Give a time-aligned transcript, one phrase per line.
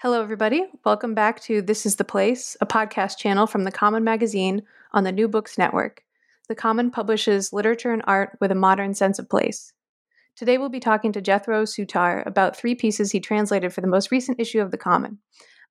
[0.00, 0.66] Hello, everybody.
[0.84, 5.04] Welcome back to This is the Place, a podcast channel from the Common Magazine on
[5.04, 6.04] the New Books Network.
[6.50, 9.72] The Common publishes literature and art with a modern sense of place.
[10.36, 14.10] Today, we'll be talking to Jethro Soutar about three pieces he translated for the most
[14.10, 15.16] recent issue of The Common.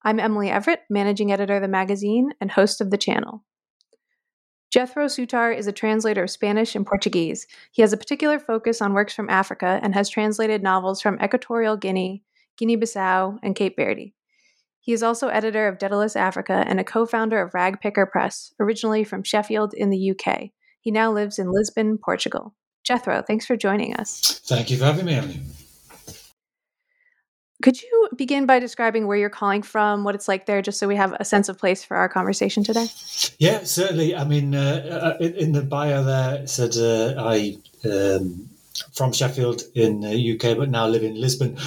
[0.01, 3.43] I'm Emily Everett, managing editor of the magazine and host of the channel.
[4.71, 7.45] Jethro Soutar is a translator of Spanish and Portuguese.
[7.71, 11.77] He has a particular focus on works from Africa and has translated novels from Equatorial
[11.77, 12.23] Guinea,
[12.57, 14.13] Guinea Bissau, and Cape Verde.
[14.79, 19.03] He is also editor of Dedalus Africa and a co founder of Ragpicker Press, originally
[19.03, 20.51] from Sheffield in the UK.
[20.79, 22.53] He now lives in Lisbon, Portugal.
[22.83, 24.39] Jethro, thanks for joining us.
[24.45, 25.39] Thank you for having me, Emily.
[27.63, 30.87] Could you begin by describing where you're calling from, what it's like there, just so
[30.87, 32.85] we have a sense of place for our conversation today?
[33.39, 34.15] Yeah, certainly.
[34.15, 37.57] I mean, uh, uh in the bio there, it said uh, I
[37.89, 38.49] um,
[38.93, 41.57] from Sheffield in the UK, but now live in Lisbon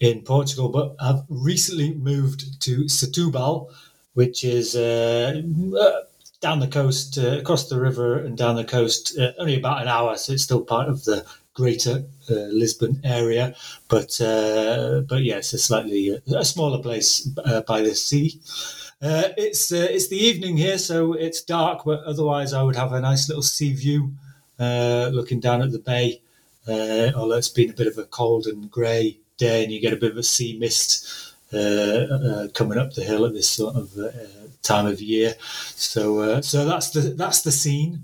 [0.00, 3.70] in Portugal, but I've recently moved to Setúbal,
[4.14, 5.42] which is uh,
[5.78, 6.00] uh,
[6.40, 9.88] down the coast, uh, across the river and down the coast, uh, only about an
[9.88, 13.54] hour, so it's still part of the greater uh, Lisbon area.
[13.88, 17.20] But uh, but yeah, a slightly a smaller place
[17.66, 18.40] by the sea.
[19.00, 23.28] it's it's the evening here, so it's dark, but otherwise I would have a nice
[23.28, 24.12] little sea view,
[24.58, 26.20] looking down at the bay.
[26.68, 29.96] although it's been a bit of a cold and grey day and you get a
[29.96, 33.96] bit of a sea mist uh, uh, coming up the hill at this sort of
[33.98, 34.10] uh,
[34.62, 35.34] time of year.
[35.40, 38.00] So uh, so that's the that's the scene.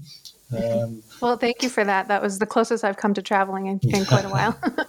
[0.57, 2.09] Um, well, thank you for that.
[2.09, 4.59] That was the closest I've come to traveling in, in quite a while.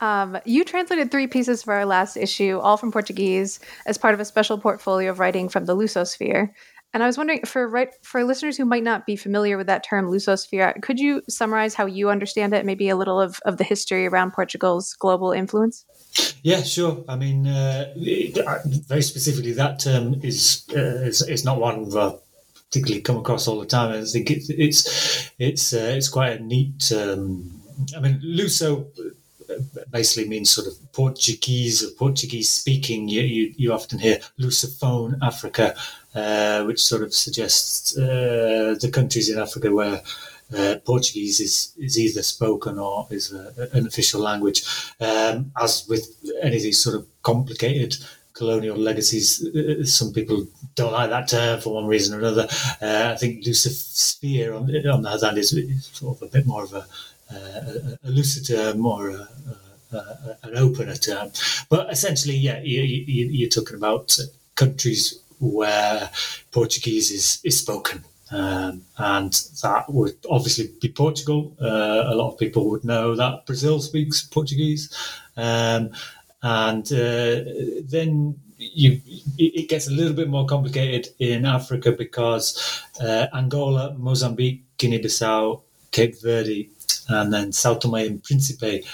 [0.00, 4.20] Um, you translated three pieces for our last issue, all from Portuguese, as part of
[4.20, 6.50] a special portfolio of writing from the Lusosphere.
[6.94, 9.84] And I was wondering for right for listeners who might not be familiar with that
[9.84, 13.64] term lusosphere, could you summarize how you understand it, maybe a little of, of the
[13.64, 15.84] history around Portugal's global influence?
[16.42, 17.04] Yeah, sure.
[17.08, 17.92] I mean, uh,
[18.86, 22.18] very specifically, that term is uh, is, is not one I've
[22.70, 23.92] particularly come across all the time.
[23.92, 26.90] I think it's it's it's uh, it's quite a neat.
[26.92, 27.60] Um,
[27.96, 28.86] I mean, luso
[29.90, 33.08] basically means sort of Portuguese or Portuguese speaking.
[33.08, 35.74] You, you, you often hear Lusophone Africa,
[36.18, 40.00] uh, which sort of suggests uh, the countries in Africa where
[40.56, 44.64] uh, Portuguese is, is either spoken or is a, an official language.
[45.00, 46.04] Um, as with
[46.42, 47.96] any of these sort of complicated
[48.32, 52.48] colonial legacies, uh, some people don't like that term for one reason or another.
[52.80, 54.62] Uh, I think Lusosphere, on,
[54.94, 55.50] on the other hand, is,
[55.92, 56.86] sort of a bit more of a
[57.30, 59.28] a, a looser term or a,
[60.42, 61.30] an opener term.
[61.68, 64.18] But essentially, yeah, you you, are talking about
[64.54, 66.10] countries where
[66.52, 68.04] Portuguese is, is spoken.
[68.30, 69.32] Um, and
[69.62, 71.56] that would obviously be Portugal.
[71.60, 74.94] Uh, a lot of people would know that Brazil speaks Portuguese.
[75.36, 75.90] Um,
[76.42, 77.40] and uh,
[77.84, 79.00] then you,
[79.38, 85.62] it gets a little bit more complicated in Africa because uh, Angola, Mozambique, Guinea Bissau,
[85.90, 86.70] Cape Verde,
[87.08, 88.84] and then Sao Tome and Principe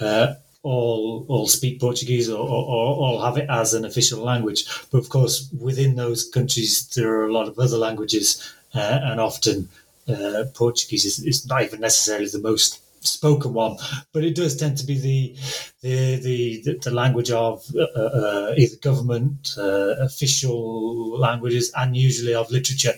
[0.00, 4.64] uh, all all speak Portuguese or, or, or, all have it as an official language.
[4.90, 9.20] But of course, within those countries, there are a lot of other languages, uh, and
[9.20, 9.68] often
[10.08, 13.76] uh, Portuguese is, is, not even necessarily the most spoken one,
[14.12, 15.36] but it does tend to be the
[15.80, 22.50] the the, the language of uh, uh either government, uh, official languages, and usually of
[22.50, 22.94] literature.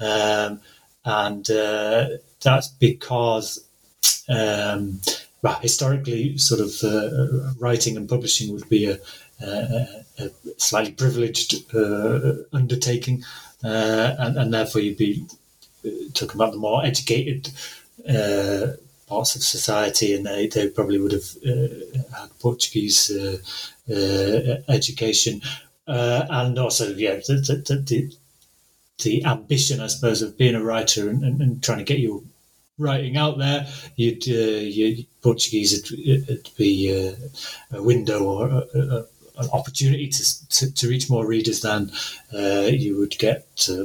[0.00, 0.60] Um,
[1.04, 2.08] and uh,
[2.42, 3.64] that's because
[4.28, 5.00] um,
[5.44, 8.98] well, historically, sort of uh, writing and publishing would be a,
[9.42, 9.86] a,
[10.18, 13.22] a slightly privileged uh, undertaking,
[13.62, 15.26] uh, and, and, therefore you'd be
[15.84, 17.50] uh, talking about the more educated
[18.08, 18.68] uh,
[19.06, 23.12] parts of society, and they, they probably would have uh, had Portuguese
[24.66, 25.42] education,
[25.86, 27.34] and also yeah, the,
[27.66, 28.16] the, the,
[29.02, 32.22] the ambition, I suppose, of being a writer and, and, and trying to get your
[32.78, 33.66] writing out there,
[33.96, 39.06] you'd uh, you, Portuguese would, it'd be uh, a window or a, a,
[39.38, 41.90] an opportunity to, to, to, reach more readers than
[42.32, 43.84] uh, you would get uh,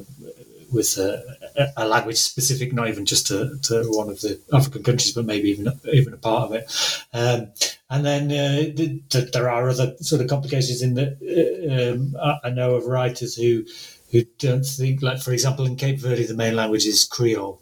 [0.72, 5.14] with a, a, language specific, not even just to, to, one of the African countries,
[5.14, 7.06] but maybe even even a part of it.
[7.14, 7.52] Um,
[7.90, 12.16] and then uh, the, the, there are other sort of complications in that uh, um,
[12.44, 13.66] I know of writers who
[14.12, 17.62] who don't think, like for example, in Cape Verde, the main language is Creole,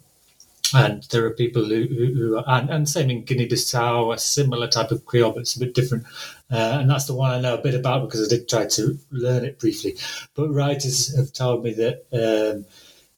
[0.73, 4.67] and there are people who, who, who are, and, and same in Guinea-Bissau, a similar
[4.67, 6.05] type of Creole, but it's a bit different.
[6.51, 8.97] Uh, and that's the one I know a bit about because I did try to
[9.11, 9.95] learn it briefly.
[10.35, 12.65] But writers have told me that um,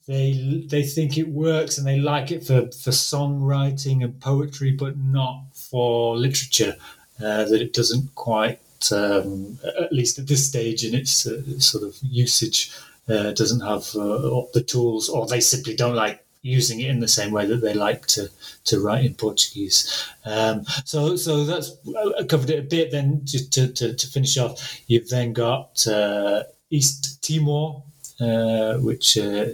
[0.07, 4.97] they they think it works and they like it for, for songwriting and poetry, but
[4.97, 6.75] not for literature.
[7.19, 8.59] Uh, that it doesn't quite,
[8.93, 12.71] um, at least at this stage in its uh, sort of usage,
[13.09, 17.07] uh, doesn't have uh, the tools, or they simply don't like using it in the
[17.07, 18.29] same way that they like to
[18.65, 20.07] to write in Portuguese.
[20.25, 21.71] Um, so so that's
[22.19, 22.91] I covered it a bit.
[22.91, 27.83] Then to, to, to finish off, you've then got uh, East Timor,
[28.19, 29.45] uh, which uh,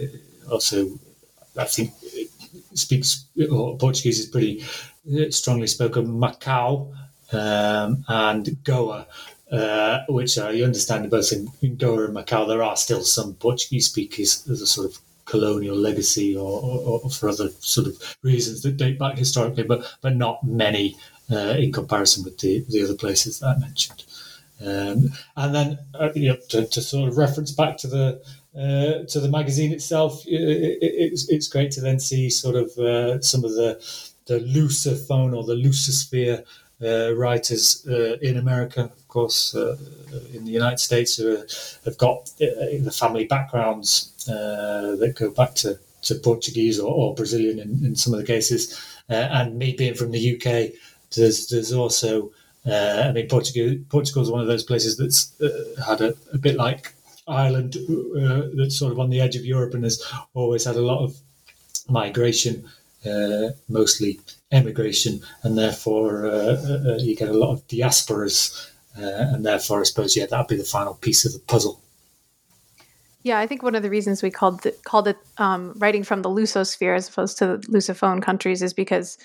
[0.50, 0.98] also
[1.56, 1.92] I think
[2.74, 4.64] speaks or Portuguese is pretty
[5.12, 6.06] uh, strongly spoken.
[6.06, 6.92] Macau
[7.32, 9.06] um, and Goa.
[9.48, 13.86] Uh, which you understand both in, in Goa and Macau, there are still some Portuguese
[13.86, 18.62] speakers as a sort of colonial legacy or, or, or, for other sort of reasons
[18.62, 20.96] that date back historically, but but not many
[21.30, 24.04] uh, in comparison with the, the other places that I mentioned.
[24.64, 28.22] Um, and then uh, you know, to, to, sort of reference back to the
[28.56, 32.70] uh, to the magazine itself, it, it, it's, it's great to then see sort of
[32.78, 33.78] uh, some of the
[34.26, 36.44] the Lusophone or the Lusosphere
[36.82, 39.76] uh, writers uh, in America, of course, uh,
[40.34, 41.36] in the United States, who
[41.84, 47.84] have got the family backgrounds that go back to, to Portuguese or, or Brazilian in,
[47.84, 48.80] in, some of the cases.
[49.08, 50.72] and me being from the UK,
[51.14, 52.32] there's there's also
[52.66, 56.38] uh, I mean, Portugal Portugal is one of those places that's uh, had a, a,
[56.38, 56.92] bit like
[57.28, 60.02] Ireland, uh, that's sort of on the edge of Europe and has
[60.34, 61.16] always had a lot of
[61.88, 62.68] migration,
[63.68, 64.18] mostly
[64.50, 69.84] emigration, and therefore uh, uh, uh, you get a lot of diasporas, and therefore I
[69.84, 71.80] suppose yeah that'd be the final piece of the puzzle.
[73.26, 76.22] Yeah, I think one of the reasons we called it, called it um, writing from
[76.22, 79.18] the Lusosphere as opposed to the Lusophone countries is because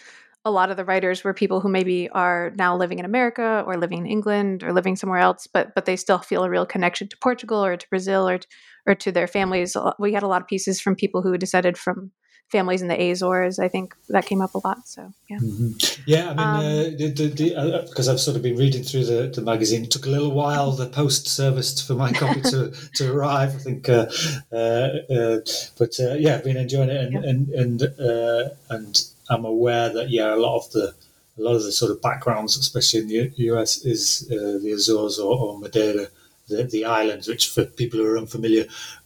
[0.44, 3.78] a lot of the writers were people who maybe are now living in America or
[3.78, 7.10] living in England or living somewhere else, but but they still feel a real connection
[7.10, 8.48] to Portugal or to Brazil or to,
[8.88, 9.78] or to their families.
[10.00, 12.10] We had a lot of pieces from people who descended from
[12.52, 13.60] families in the Azores.
[13.60, 14.88] I think that came up a lot.
[14.88, 16.02] So yeah, mm-hmm.
[16.06, 16.30] yeah.
[16.30, 19.06] I mean, um, uh, the, the, the, uh, because I've sort of been reading through
[19.06, 19.84] the, the magazine.
[19.84, 23.56] It took a little while the post service for my copy to, to arrive.
[23.56, 24.08] I think, uh,
[24.52, 25.40] uh, uh
[25.78, 27.62] but uh, yeah, I've been enjoying it, and yeah.
[27.62, 30.94] and and, and I'm aware that yeah, a lot of the
[31.38, 35.38] a lot of the sort of backgrounds, especially in the US, is the Azores or,
[35.38, 36.08] or Madeira.
[36.50, 38.66] The, the, islands, which for people who are unfamiliar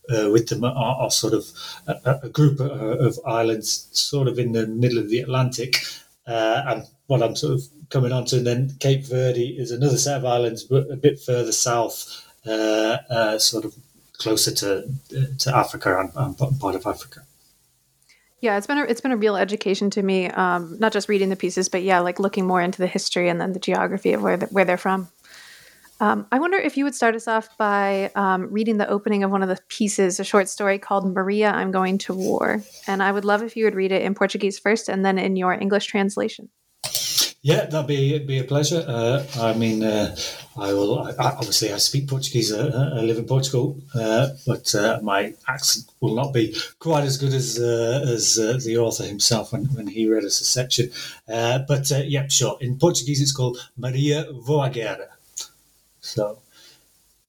[0.09, 1.45] uh, with them are, are, sort of
[1.87, 5.77] a, a group of, of, islands, sort of in the middle of the Atlantic.
[6.27, 9.97] Uh, and what I'm sort of coming on to, and then Cape Verde is another
[9.97, 13.75] set of islands, but a bit further south, uh, uh sort of
[14.17, 14.87] closer to
[15.39, 17.21] to Africa and, and, part of Africa.
[18.41, 20.27] Yeah, it's been a, it's been a real education to me.
[20.29, 23.39] Um, not just reading the pieces, but yeah, like looking more into the history and
[23.39, 25.09] then the geography of where the, where they're from.
[25.99, 29.31] Um, I wonder if you would start us off by um, reading the opening of
[29.31, 32.61] one of the pieces, a short story called Maria, I'm Going to War.
[32.85, 35.35] And I would love if you would read it in Portuguese first and then in
[35.35, 36.49] your English translation.
[37.41, 38.83] Yeah, that'd be be a pleasure.
[38.87, 40.15] Uh, I mean, uh,
[40.57, 40.99] I will.
[40.99, 42.51] I, obviously, I speak Portuguese.
[42.51, 47.17] Uh, I live in Portugal, uh, but uh, my accent will not be quite as
[47.19, 48.35] good as uh, as
[48.65, 50.89] the author himself when, when he read us a section.
[51.27, 52.57] but yeah, sure.
[52.61, 55.14] In Portuguese, it's called Maria, Vou à Guerra.
[56.05, 56.37] So,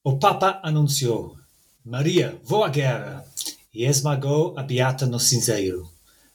[0.05, 1.35] o Papa anunciou:
[1.83, 3.25] Maria, vou à guerra!
[3.73, 5.91] E esmagou a beata no cinzeiro.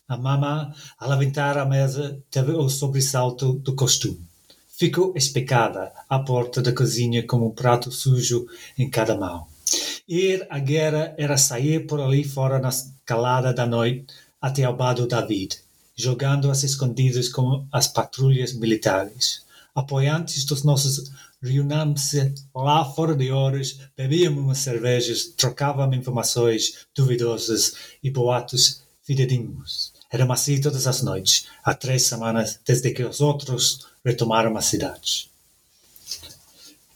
[0.08, 4.26] A mama, a levantar a mesa, teve o sobressalto do costume.
[4.68, 9.46] Ficou especada à porta da cozinha com um prato sujo em cada mão.
[10.08, 12.72] Ir à guerra era sair por ali fora na
[13.06, 14.08] calada da noite
[14.42, 15.60] até ao bado David,
[15.96, 19.44] jogando as escondidas com as patrulhas militares.
[19.74, 21.12] Apoiantes dos nossos
[21.42, 27.74] reunamos-se lá fora de horas, bebíamos umas cervejas, trocávamos informações duvidosas
[28.04, 29.94] e boatos fidedignos.
[30.12, 35.30] Era assim todas as noites, há três semanas desde que os outros retomaram a cidade.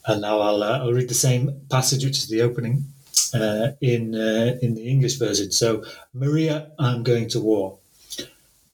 [0.08, 2.86] And now I'll, uh, I'll read the same passage, which is the opening,
[3.34, 5.52] uh, in uh, in the English version.
[5.52, 7.80] So, Maria, I'm going to war.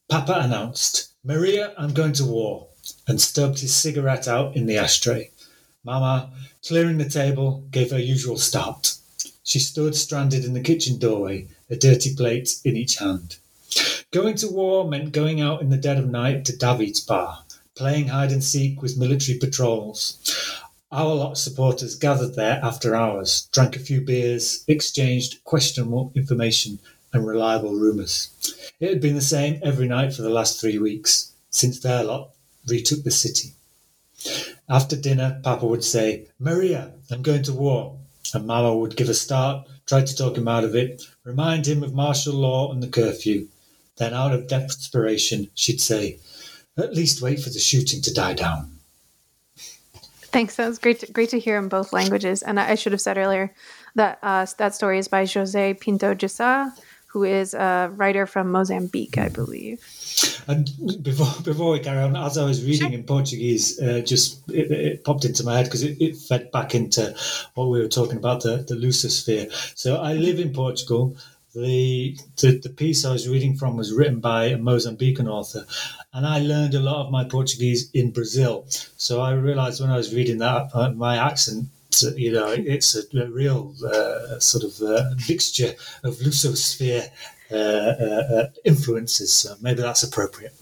[0.10, 2.67] Papa announced, Maria, I'm going to war,
[3.08, 5.32] and stubbed his cigarette out in the ashtray.
[5.84, 6.32] Mama,
[6.66, 8.96] clearing the table, gave her usual start.
[9.44, 13.38] She stood stranded in the kitchen doorway, a dirty plate in each hand.
[14.12, 17.44] Going to war meant going out in the dead of night to David's bar,
[17.76, 20.20] playing hide and seek with military patrols.
[20.92, 26.80] Our lot of supporters gathered there after hours, drank a few beers, exchanged questionable information
[27.14, 28.30] and reliable rumours.
[28.80, 32.32] It had been the same every night for the last three weeks, since their lot
[32.68, 33.53] retook the city.
[34.70, 37.98] After dinner, Papa would say, Maria, I'm going to war.
[38.34, 41.84] And Mama would give a start, try to talk him out of it, remind him
[41.84, 43.48] of martial law and the curfew.
[43.98, 46.20] Then, out of desperation, she'd say,
[46.77, 48.80] At least wait for the shooting to die down.
[50.32, 50.56] Thanks.
[50.56, 51.01] That was great.
[51.01, 52.41] To, great to hear in both languages.
[52.41, 53.53] And I should have said earlier
[53.96, 56.72] that uh, that story is by Jose Pinto Sá,
[57.08, 59.86] who is a writer from Mozambique, I believe.
[60.48, 60.70] And
[61.04, 65.04] before before we carry on, as I was reading in Portuguese, uh, just it, it,
[65.04, 67.16] popped into my head because it, it, fed back into
[67.54, 69.51] what we were talking about the the Lusosphere.
[69.78, 71.16] So I live in Portugal.
[71.54, 75.66] The, the the piece I was reading from was written by a Mozambican author,
[76.13, 78.66] and I learned a lot of my Portuguese in Brazil.
[78.98, 81.68] So I realized when I was reading that, uh, my accent
[82.16, 85.74] you know, it's a, a real uh, sort of uh, mixture
[86.04, 87.10] of Lusosphere
[88.65, 89.34] influences.
[89.34, 90.53] So maybe that's appropriate.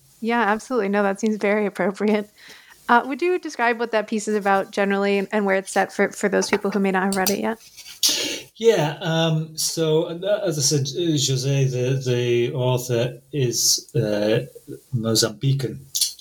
[0.20, 0.88] yeah, absolutely.
[0.88, 2.30] No, that seems very appropriate.
[2.88, 5.92] Uh, would you describe what that piece is about generally and, and, where it's set
[5.92, 7.58] for, for those people who may not have read it yet?
[8.56, 13.90] Yeah, um, so as I said, Jose, the, the author, is
[14.94, 15.80] Mozambican.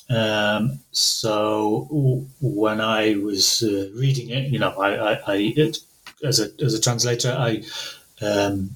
[0.09, 5.79] Um, so when I was uh, reading it, you know, I, I, I it,
[6.23, 7.63] as a as a translator, I
[8.21, 8.71] um,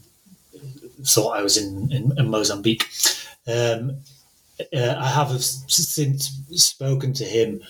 [1.05, 2.87] thought I was in in, in Mozambique.
[3.47, 3.97] Um,
[4.73, 7.61] uh, I have since spoken to him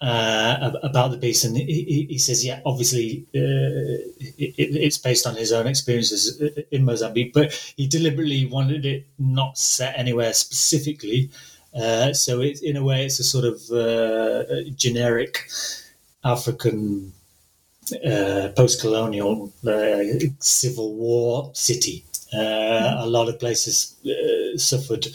[0.00, 4.04] uh, about the piece, and he, he says, yeah, obviously uh,
[4.36, 9.56] it, it's based on his own experiences in Mozambique, but he deliberately wanted it not
[9.56, 11.30] set anywhere specifically.
[11.74, 14.44] Uh, so it, in a way, it's a sort of uh,
[14.76, 15.48] generic
[16.22, 17.12] African
[18.06, 22.04] uh, post-colonial uh, civil war city.
[22.34, 23.02] Mm-hmm.
[23.02, 25.06] A lot of places uh, suffered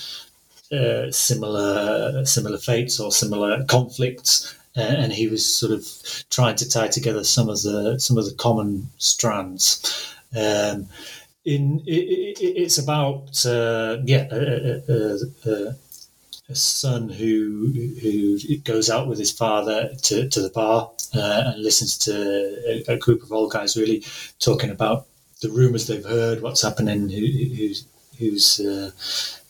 [1.11, 5.85] similar similar fates or similar conflicts, and he was sort of
[6.29, 10.15] trying to tie together some of the some of the common strands.
[10.35, 10.87] Um,
[11.45, 13.43] in it, it, it's about
[14.05, 14.27] yeah
[16.49, 17.71] a son who
[18.01, 22.13] who goes out with his father to, to the bar uh, and listens to
[22.67, 24.03] a, a, group of old guys really
[24.39, 25.05] talking about
[25.41, 27.85] the rumors they've heard, what's happening, who, who's
[28.17, 28.91] who's uh,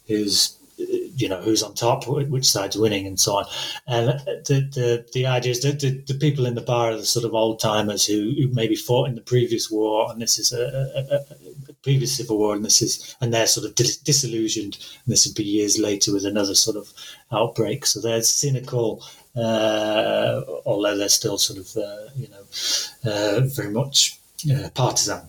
[0.08, 3.46] who's you know who's on top, which side's winning, and so on.
[3.88, 4.08] And
[4.46, 7.26] the the, the idea is that the, the people in the bar are the sort
[7.26, 10.64] of old timers who, who maybe fought in the previous war, and this is a,
[10.96, 15.12] a, a previous civil war, and this is and they're sort of dis- disillusioned, and
[15.12, 16.94] this would be years later with another sort of
[17.32, 17.86] outbreak.
[17.86, 19.04] So they're cynical,
[19.36, 24.20] uh, although they're still sort of uh, you know uh, very much
[24.54, 25.22] uh, partisan.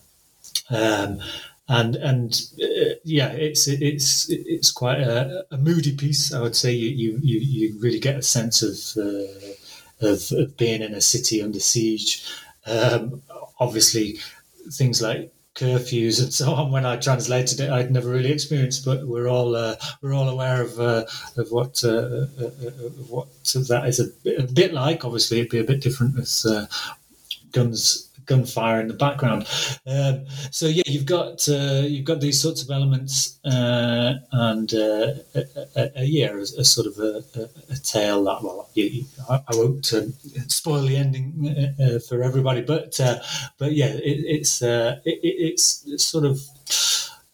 [0.70, 1.20] Um,
[1.68, 6.34] and and uh, yeah, it's it's it's quite a, a, moody piece.
[6.34, 10.82] I would say you you you really get a sense of uh, of, of, being
[10.82, 12.26] in a city under siege.
[12.66, 13.22] Um,
[13.60, 14.18] obviously,
[14.72, 16.72] things like curfews and so on.
[16.72, 20.62] When I translated it, I'd never really experienced, but we're all uh, we're all aware
[20.62, 21.04] of uh,
[21.36, 23.28] of what uh, uh, uh what
[23.68, 25.04] that is a bit, a bit, like.
[25.04, 26.66] Obviously, it'd be a bit different with uh,
[27.52, 29.42] guns gunfire in the background.
[29.86, 35.14] Um, so yeah, you've got uh, you've got these sorts of elements, uh, and uh,
[35.34, 35.42] a,
[35.76, 37.22] a, a, yeah, a, a sort of a,
[37.68, 40.02] a, tale that well, you, I, I, won't uh,
[40.46, 42.98] spoil the ending uh, uh, for everybody, but
[43.58, 46.40] but yeah, it, it's it, it's sort of.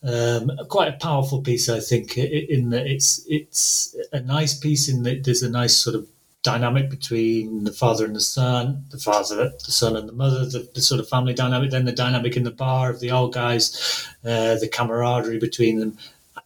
[0.03, 2.17] Um, quite a powerful piece, I think.
[2.17, 6.07] In that it's it's a nice piece in that there's a nice sort of
[6.47, 10.69] dynamic between the father and the son, the father, the son, and the mother, the,
[10.75, 14.07] the sort of family dynamic, then the dynamic in the bar of the old guys,
[14.25, 15.99] uh, the camaraderie between them,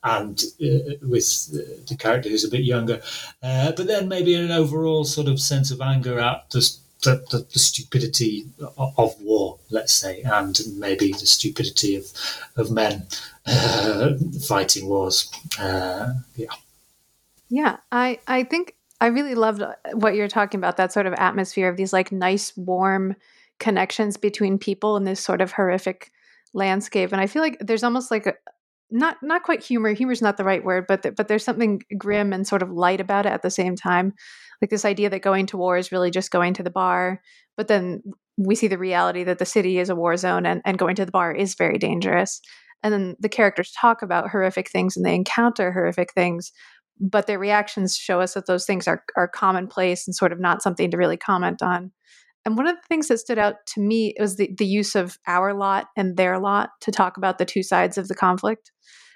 [0.03, 3.03] and uh, with uh, the character who's a bit younger.
[3.43, 6.63] Uh, but then maybe an overall sort of sense of anger at the,
[7.03, 8.47] the, the, stupidity
[8.79, 12.07] of, of, war, let's say, and maybe the stupidity of,
[12.57, 13.07] of men
[13.47, 14.15] uh,
[14.49, 15.31] fighting wars.
[15.59, 16.55] Uh, yeah.
[17.51, 21.15] Yeah, I, I think I really loved uh, what you're talking about that sort of
[21.15, 23.15] atmosphere of these like nice, warm
[23.59, 26.11] connections between people in this sort of horrific
[26.55, 27.13] landscape.
[27.13, 28.35] And I feel like there's almost like a,
[28.91, 29.93] not not quite humor.
[29.93, 33.27] Humor's not the right word, but but there's something grim and sort of light about
[33.27, 34.13] it at the same time.
[34.61, 37.21] Like this idea that going to war is really just going to the bar,
[37.57, 38.03] but then
[38.37, 41.05] we see the reality that the city is a war zone and, and going to
[41.05, 42.41] the bar is very dangerous.
[42.83, 46.51] And then the characters talk about horrific things and they encounter horrific things,
[47.01, 50.63] but their reactions show us that those things are are commonplace and sort of not
[50.63, 51.93] something to really comment on.
[52.45, 55.19] And one of the things that stood out to me was the, the use of
[55.27, 58.71] our lot and their lot to talk about the two sides of the conflict.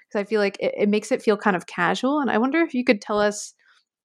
[0.07, 2.19] Because I feel like it, it makes it feel kind of casual.
[2.19, 3.53] And I wonder if you could tell us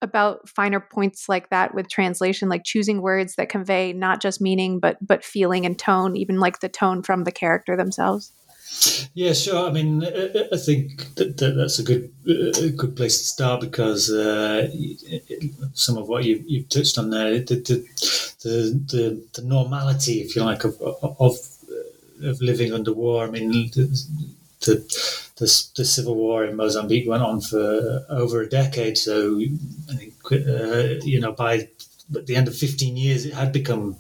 [0.03, 4.81] about finer points like that with translation, like choosing words that convey not just meaning
[4.81, 8.33] but but feeling and tone, even like the tone from the character themselves.
[9.15, 9.69] Yeah, sure.
[9.69, 14.71] I mean, I think that, that's a good a good place to start because uh,
[15.75, 17.77] some of what you, you've touched on there, the the,
[18.93, 21.39] the the, normality, if you like, of of
[22.23, 23.25] of living under war.
[23.25, 23.85] I mean, the,
[24.61, 24.77] the
[25.37, 28.97] the, the civil war in Mozambique went on for over a decade.
[28.97, 29.41] So
[29.91, 31.69] I think uh, you know by
[32.09, 33.97] the end of 15 years, it had become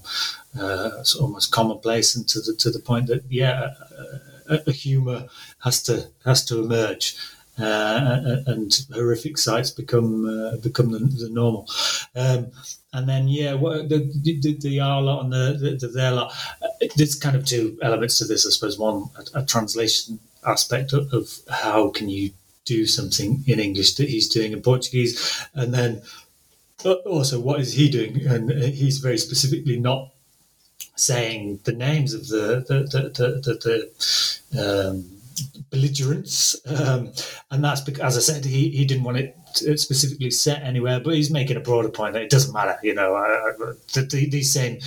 [0.59, 3.75] uh, almost commonplace, and to the to the point that yeah.
[3.99, 4.19] Uh,
[4.50, 5.28] a, humour
[5.64, 7.16] has to has to emerge.
[7.59, 11.69] Uh, and horrific sights become uh, become the, the normal.
[12.16, 12.52] Um,
[12.92, 16.33] and then yeah, what, the, the the R lot and the, the, the their lot.
[16.62, 18.78] Uh, there's kind of two elements to this, I suppose.
[18.78, 22.30] One, a, a translation aspect of, of, how can you
[22.64, 26.02] do something in English that he's doing in Portuguese, and then
[26.85, 28.26] uh, also what is he doing?
[28.26, 30.11] And he's very specifically not
[31.00, 33.02] saying the names of the the the,
[33.45, 33.90] the,
[34.52, 35.21] the um,
[35.71, 37.12] belligerents, um,
[37.50, 41.14] and that's because, as I said, he, he didn't want it specifically set anywhere, but
[41.14, 42.78] he's making a broader point that it doesn't matter.
[42.83, 43.75] You know, uh,
[44.11, 44.80] he's saying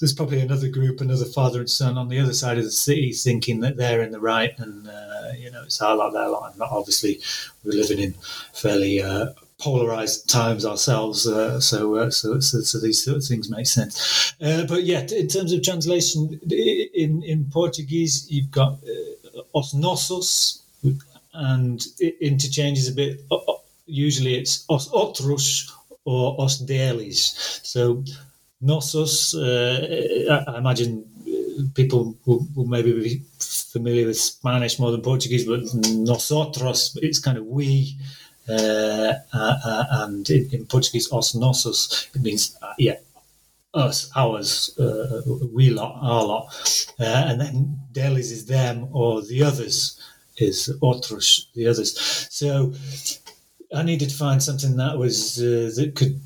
[0.00, 3.12] there's probably another group, another father and son on the other side of the city,
[3.12, 6.52] thinking that they're in the right, and uh, you know, it's our lot, their lot.
[6.52, 7.20] And obviously,
[7.64, 8.14] we're living in
[8.52, 9.26] fairly uh,
[9.62, 11.26] polarized times ourselves.
[11.26, 14.34] Uh, so, uh, so, so, so, these sort of things make sense.
[14.40, 20.62] Uh, but yeah, in terms of translation, in, in Portuguese, you've got uh, os nossos,
[21.34, 23.20] and it interchanges a bit.
[23.86, 25.70] Usually it's os outros
[26.04, 27.60] or os deles.
[27.62, 28.02] So,
[28.60, 31.04] nossos, uh, I imagine
[31.74, 35.60] people will, will, maybe be familiar with Spanish more than Portuguese, but
[35.94, 37.96] nosotros, it's kind of we.
[38.48, 42.96] Uh, uh, uh, and in, in, Portuguese, os nossos, it means, yeah,
[43.74, 46.94] us, ours, uh, we lot, our lot.
[46.98, 50.00] Uh, and then deles is them or the others
[50.38, 52.26] is outros, the others.
[52.30, 52.72] So
[53.74, 56.20] I needed to find something that was uh, that could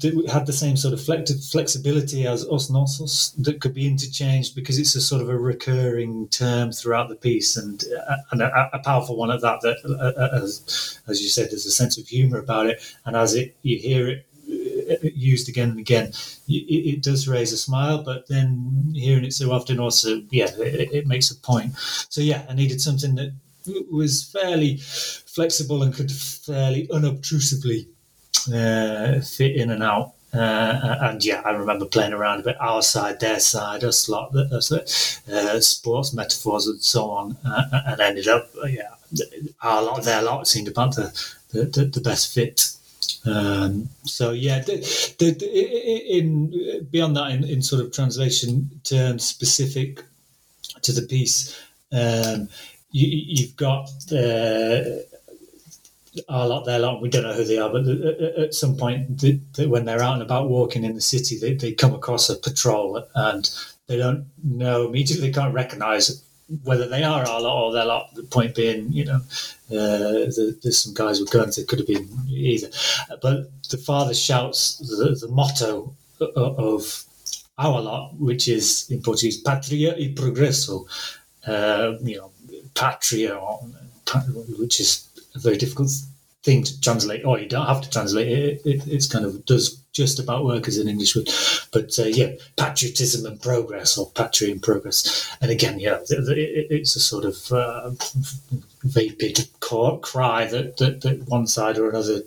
[0.00, 4.78] that had the same sort of flexibility as os nossos that could be interchanged because
[4.78, 8.78] it's a sort of a recurring term throughout the piece and uh, and a, a,
[8.78, 12.06] powerful one at that that uh, uh as, as you said there's a sense of
[12.06, 12.80] humor about it.
[13.06, 14.26] And as it you hear it
[15.02, 16.12] uh, used again and again
[16.46, 20.92] it, it, does raise a smile but then hearing it so often also yeah it,
[20.92, 21.74] it makes a point.
[22.08, 23.32] So yeah I needed something that
[23.90, 24.80] was fairly
[25.34, 27.86] flexible and could fairly unobtrusively
[28.54, 30.12] uh, fit in and out.
[30.32, 34.34] Uh, and yeah, I remember playing around a bit our side, their side, us lot,
[34.34, 38.94] us, uh, sports metaphors and so on, uh, and ended up, uh, yeah,
[39.62, 41.12] our lot, their lot seemed about the,
[41.52, 42.72] the, the best fit.
[43.24, 44.76] Um, so yeah, the,
[45.18, 50.02] the, the, in beyond that, in, in, sort of translation terms specific
[50.82, 51.58] to the piece,
[51.92, 52.48] um,
[52.90, 55.06] you, have got the
[56.28, 57.02] our lot, their lot.
[57.02, 59.22] We don't know who they are, but at some point,
[59.58, 63.06] when they're out and about walking in the city, they, they come across a patrol
[63.14, 63.50] and
[63.86, 65.32] they don't know immediately.
[65.32, 66.22] Can't recognise
[66.62, 68.14] whether they are our lot or their lot.
[68.14, 69.20] The point being, you know,
[69.70, 71.58] uh, the, there's some guys with guns.
[71.58, 72.68] It could have been either.
[73.20, 77.04] But the father shouts the, the motto of
[77.58, 80.86] our lot, which is in Portuguese "Patria e Progresso."
[81.46, 82.30] Uh, you know,
[82.74, 83.36] patria,
[84.58, 85.90] which is a very difficult
[86.44, 87.24] thing to translate.
[87.24, 88.62] Or you don't have to translate it.
[88.64, 91.30] it it's kind of does just about work as an English word.
[91.72, 95.34] But uh, yeah, patriotism and progress, or patria and progress.
[95.40, 97.90] And again, yeah, it's a sort of uh,
[98.82, 102.22] vapid cry that, that, that, one side or another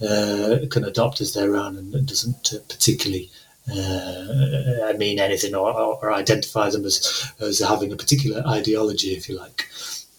[0.00, 3.30] uh, can adopt as their own and doesn't uh, particularly.
[3.70, 9.28] Uh, I mean anything or, or, identify them as, as having a particular ideology, if
[9.28, 9.68] you like.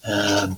[0.02, 0.56] Um,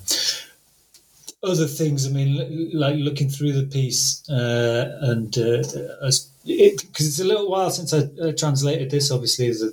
[1.46, 7.20] other things, I mean, like looking through the piece uh, and because uh, it, it's
[7.20, 9.70] a little while since I uh, translated this, obviously, the,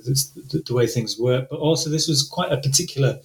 [0.50, 3.18] the, the, way things work, but also this was quite a particular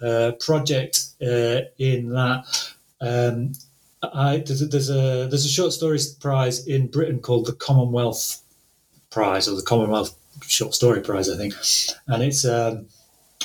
[0.00, 2.44] uh, project uh, in that.
[3.00, 3.52] Um,
[4.02, 8.42] I, there's, a, there's a there's a short story prize in Britain called the Commonwealth
[9.10, 11.54] Prize or the Commonwealth Short Story Prize, I think,
[12.06, 12.86] and it's um,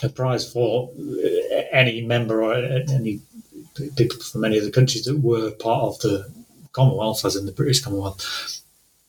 [0.04, 0.92] a prize for
[1.72, 3.22] any member or any
[3.96, 6.32] people from many of the countries that were part of the
[6.72, 8.62] Commonwealth, as in the British Commonwealth,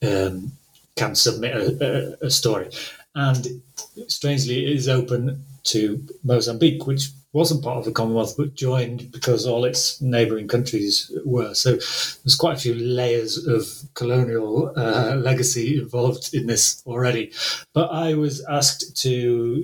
[0.03, 0.51] um,
[0.95, 2.69] can submit a, a, a story.
[3.15, 3.61] And
[4.07, 9.45] strangely, it is open to Mozambique, which wasn't part of the Commonwealth but joined because
[9.45, 11.53] all its neighbouring countries were.
[11.53, 17.33] So there's quite a few layers of colonial uh, legacy involved in this already.
[17.73, 19.11] But I was asked to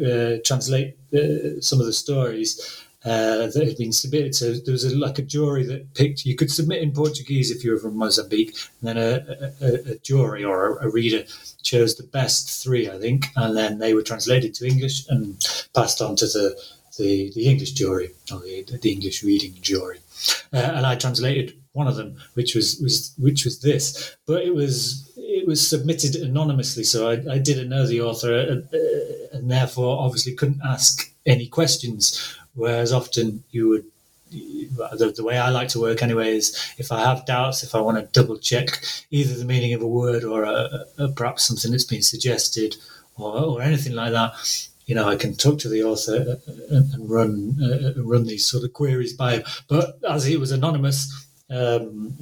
[0.04, 2.60] uh, translate uh, some of the stories.
[3.04, 4.36] Uh, that had been submitted.
[4.36, 6.24] So there was a, like a jury that picked.
[6.24, 9.96] You could submit in Portuguese if you were from Mozambique, and then a, a, a
[9.98, 11.24] jury or a, reader
[11.64, 16.00] chose the best three, I think, and then they were translated to English and passed
[16.00, 16.56] on to the
[17.00, 20.00] the, the English jury or the, the English reading jury,
[20.54, 24.54] uh, and I translated one of them, which was, was which was this, but it
[24.54, 29.50] was it was submitted anonymously, so I, I didn't know the author, uh, uh, and
[29.50, 32.38] therefore obviously couldn't ask any questions.
[32.54, 33.86] Whereas often you would
[34.32, 37.82] the, the, way I like to work anyway is if I have doubts, if I
[37.82, 41.72] want to double check either the meaning of a word or a, a, perhaps something
[41.72, 42.78] that's been suggested
[43.18, 44.34] or, or, anything like that,
[44.86, 46.38] you know, I can talk to the author
[46.70, 49.44] and, run uh, run these sort of queries by him.
[49.68, 52.16] But as he was anonymous, um,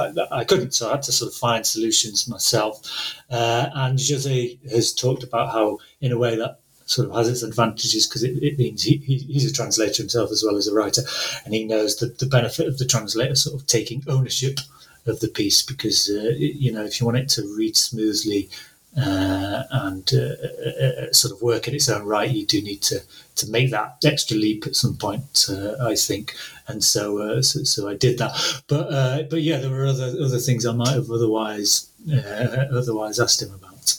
[0.00, 2.80] I, I, couldn't, so I had to sort of find solutions myself.
[3.30, 7.42] Uh, and Jose has talked about how, in a way, that sort of has its
[7.42, 10.74] advantages because it, it, means he, he, he's a translator himself as well as a
[10.74, 11.02] writer,
[11.44, 14.58] and he knows the, the benefit of the translator sort of taking ownership
[15.06, 18.48] of the piece because uh, you know if you want it to read smoothly
[18.94, 22.82] uh, and uh, uh, uh, sort of work in its own right, you do need
[22.82, 23.00] to
[23.36, 26.34] to make that extra leap at some point, uh, I think.
[26.68, 28.62] And so, so, so, I did that.
[28.68, 31.88] But but yeah, there were other other things I might have otherwise
[32.70, 33.96] otherwise asked him about.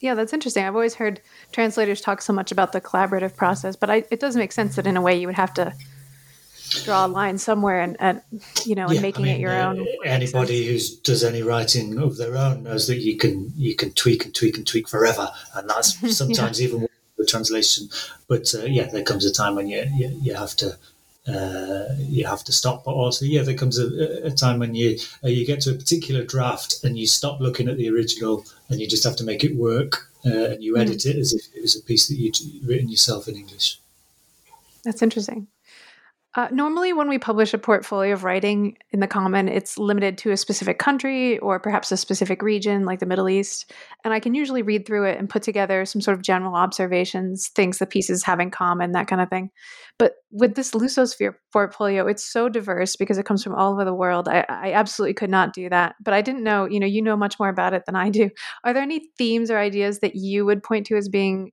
[0.00, 0.64] Yeah, that's interesting.
[0.64, 1.20] I've always heard
[1.56, 4.86] translators talk so much about the collaborative process, but I, it does make sense that
[4.86, 5.72] in a way you would have to
[6.84, 8.20] draw a line somewhere and, and
[8.66, 9.86] you know, and making I mean, it your uh, own.
[10.04, 14.26] Anybody who does any writing of their own knows that you can you can tweak
[14.26, 15.90] and tweak and tweak forever, and that's
[16.22, 16.68] sometimes yeah.
[16.68, 17.88] even the translation.
[18.28, 20.76] But uh, yeah, there comes a time when you you, you have to.
[21.26, 24.96] Uh, you have to stop, but also, yeah, there comes a, a time when you
[25.24, 28.78] uh, you get to a particular draft and you stop looking at the original and
[28.78, 31.10] you just have to make it work uh, and you edit mm.
[31.10, 32.36] it as if it was a piece that you'd
[32.66, 33.80] written yourself in English.
[34.84, 35.48] That's interesting.
[36.36, 40.32] Uh, normally, when we publish a portfolio of writing in the Common, it's limited to
[40.32, 43.72] a specific country or perhaps a specific region, like the Middle East.
[44.04, 47.48] And I can usually read through it and put together some sort of general observations,
[47.48, 49.50] things the pieces have in common, that kind of thing.
[49.98, 53.94] But with this Lusosphere portfolio, it's so diverse because it comes from all over the
[53.94, 54.28] world.
[54.28, 55.94] I, I absolutely could not do that.
[56.04, 58.28] But I didn't know, you know, you know much more about it than I do.
[58.62, 61.52] Are there any themes or ideas that you would point to as being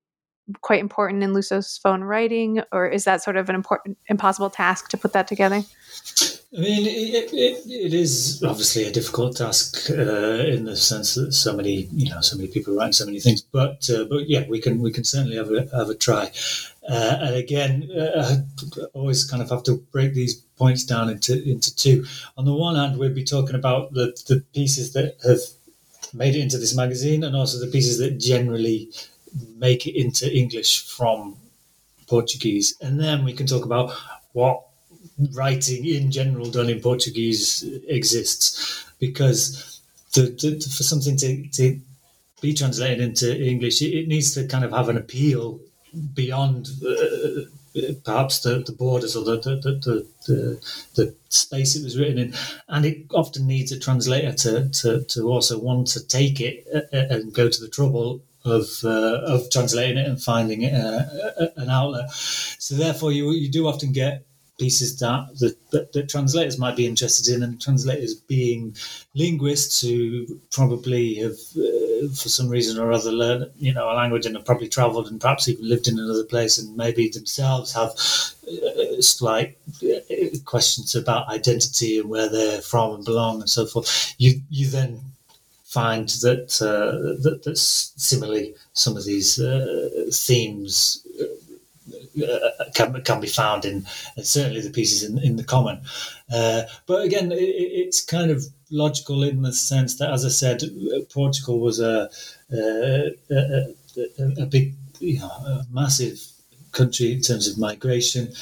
[0.61, 4.97] quite important in Lusophone writing, or is that sort of an important, impossible task to
[4.97, 5.63] put that together?
[6.55, 11.33] I mean, it, it, it is obviously a difficult task uh, in the sense that
[11.33, 13.41] so many, you know, so many people write so many things.
[13.41, 16.31] But uh, but yeah, we can we can certainly have a have a try.
[16.87, 18.35] Uh, and again, uh,
[18.77, 22.05] I always kind of have to break these points down into into two.
[22.37, 25.39] On the one hand, we'd be talking about the the pieces that have
[26.13, 28.91] made it into this magazine, and also the pieces that generally
[29.57, 31.37] make it into English from
[32.07, 33.93] Portuguese, and then we can talk about
[34.33, 34.63] what
[35.33, 38.85] writing in general done in Portuguese exists.
[38.99, 39.81] Because
[40.13, 41.79] the, the, for something to, to
[42.41, 45.59] be translated into English, it, it, needs to kind of have an appeal
[46.13, 47.41] beyond uh,
[48.03, 50.59] perhaps the, the borders or the the, the, the,
[50.95, 52.33] the, space it was written in.
[52.67, 56.95] And it often needs a translator to, to, to also want to take it uh,
[56.95, 61.47] uh, and go to the trouble of uh, of translating it and finding it uh,
[61.57, 62.11] an outlet.
[62.11, 64.25] So therefore, you you do often get
[64.59, 68.75] pieces that, that, that, that translators might be interested in, and translators being
[69.15, 74.25] linguists who probably have, uh, for some reason or other, learned you know a language
[74.25, 77.91] and have probably travelled and perhaps even lived in another place, and maybe themselves have
[77.91, 84.13] uh, slight uh, questions about identity and where they're from and belong and so forth.
[84.17, 85.12] You you then
[85.73, 91.05] find that, uh, that, that similarly some of these uh, themes
[92.23, 95.81] uh, can, can be found in, in, certainly the pieces in, in the common.
[96.31, 100.61] Uh, but again, it, it's kind of logical in the sense that, as I said,
[101.11, 102.09] Portugal was a,
[102.51, 106.21] a, a, a big, you know, a massive
[106.71, 108.33] country in terms of migration.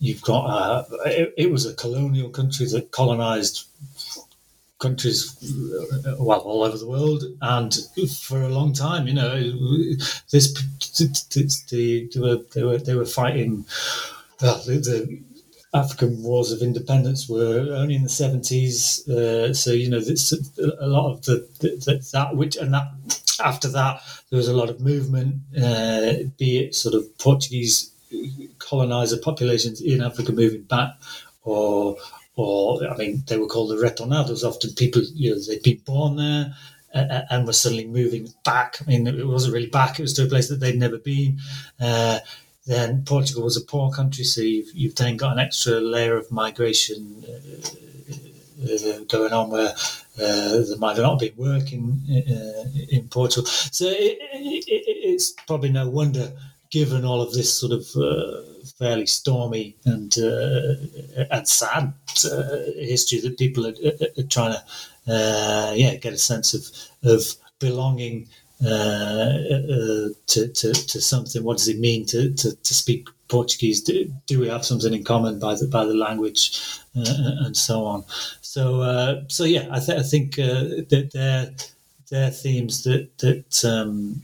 [0.00, 3.66] You've got uh, it, it was a colonial country that colonized
[4.82, 5.20] countries,
[6.06, 7.72] uh, well, all over the world, and
[8.10, 9.34] for a long time, you know,
[10.30, 10.52] this
[11.70, 13.64] the, they were they were fighting.
[14.40, 15.22] Well, the,
[15.74, 19.08] African wars of independence were only in the seventies.
[19.08, 22.88] Uh, so you know, this, a lot of the, the, that which and that
[23.42, 27.90] after that there was a lot of movement, uh, be it sort of Portuguese
[28.58, 30.90] colonizer populations in Africa moving back,
[31.42, 31.96] or
[32.36, 34.44] or I mean they were called the retornados.
[34.44, 36.54] Often people you know they'd been born there
[36.94, 38.78] and were suddenly moving back.
[38.80, 41.38] I mean, it wasn't really back; it was to a place that they'd never been.
[41.80, 42.18] Uh,
[42.66, 46.30] then Portugal was a poor country, so you've, you've then got an extra layer of
[46.30, 53.46] migration uh, uh, going on where uh, there might not be working uh, in Portugal.
[53.46, 56.32] So it, it, it's probably no wonder,
[56.72, 58.40] given all of this sort of uh,
[58.78, 60.74] fairly stormy and uh,
[61.30, 61.92] and sad
[62.76, 63.74] history, that people are,
[64.18, 66.64] are trying to yeah get a sense of
[67.08, 67.22] of
[67.60, 68.26] belonging
[68.64, 71.42] uh, uh, to, to, to something.
[71.42, 73.82] What does it mean to, to, to speak Portuguese?
[73.82, 76.60] Do, do we have something in common by the by the language
[76.96, 78.04] uh, and so on?
[78.40, 81.50] So uh, so yeah, I, th- I think uh, that they're
[82.10, 83.64] they're themes that that.
[83.64, 84.22] Um,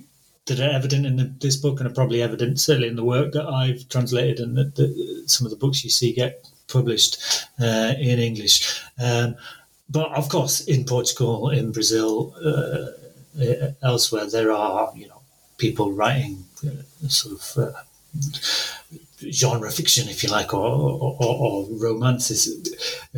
[0.49, 3.33] that are evident in the, this book and are probably evident certainly in the work
[3.33, 7.95] that I've translated and that, that some of the books you see get published uh,
[7.99, 8.83] in English.
[9.03, 9.37] Um,
[9.89, 15.21] but of course, in Portugal, in Brazil, uh, elsewhere, there are you know
[15.57, 17.83] people writing uh, sort of uh,
[19.31, 22.49] genre fiction, if you like, or, or, or romances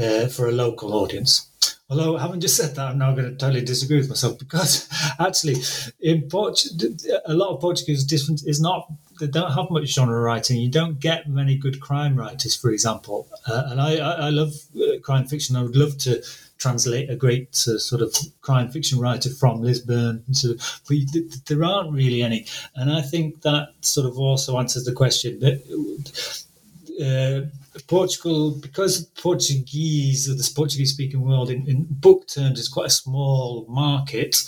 [0.01, 1.50] uh, for a local audience.
[1.91, 5.57] Although, having just said that, I'm now going to totally disagree with myself because actually,
[6.01, 6.97] in Portugal,
[7.27, 8.91] a lot of Portuguese different is not.
[9.19, 10.59] They don't have much genre writing.
[10.59, 13.29] You don't get many good crime writers, for example.
[13.47, 15.57] Uh, and I, I, I love uh, crime fiction.
[15.57, 16.23] I would love to
[16.59, 20.23] translate a great uh, sort of crime fiction writer from Lisbon.
[20.37, 20.57] To,
[20.89, 20.97] but
[21.47, 22.47] there aren't really any.
[22.77, 26.45] And I think that sort of also answers the question that
[27.01, 27.43] uh,
[27.87, 33.65] Portugal, because Portuguese, the Portuguese speaking world in, in, book terms is quite a small
[33.69, 34.43] market.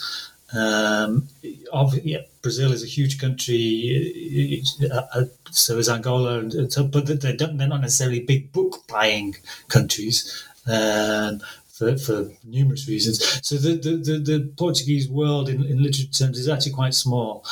[0.54, 7.06] Um, yeah, Brazil is a huge country, uh, uh, so is Angola, and, so, but
[7.06, 9.36] they don't, they're not necessarily big book buying
[9.68, 10.44] countries.
[10.66, 11.40] Um,
[11.72, 13.40] for, for numerous reasons.
[13.44, 17.44] So the, the, the, the Portuguese world in, in literature terms is actually quite small,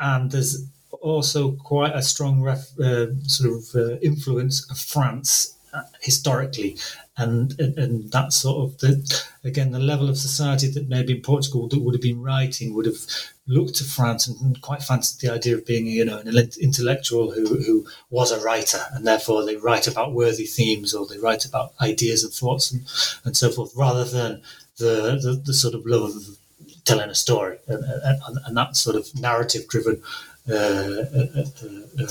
[0.00, 0.66] and there's
[1.00, 6.76] also quite a strong ref, uh, sort of uh, influence of France uh, historically,
[7.16, 11.68] and, and that sort of the again the level of society that maybe in Portugal
[11.68, 13.00] that would have been writing would have
[13.46, 17.46] looked to France and quite fancied the idea of being, you know, an intellectual who,
[17.46, 21.72] who was a writer, and therefore they write about worthy themes or they write about
[21.80, 22.82] ideas and thoughts and,
[23.24, 24.42] and so forth, rather than
[24.78, 26.38] the, the, the sort of love of
[26.84, 30.35] telling a story and, and, and that sort of narrative-driven uh, uh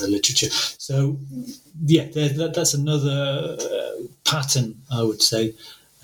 [0.08, 0.50] literature.
[0.50, 1.18] So,
[1.84, 5.54] yeah, that, that's another uh, pattern, I would say,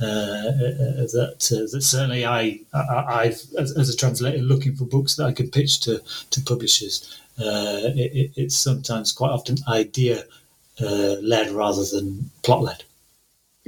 [0.01, 4.85] uh, uh, that uh, that certainly I, I have as, as, a translator looking for
[4.85, 7.21] books that I can pitch to to publishers.
[7.39, 10.25] It, it's sometimes quite often idea
[10.81, 12.85] led rather than plot led.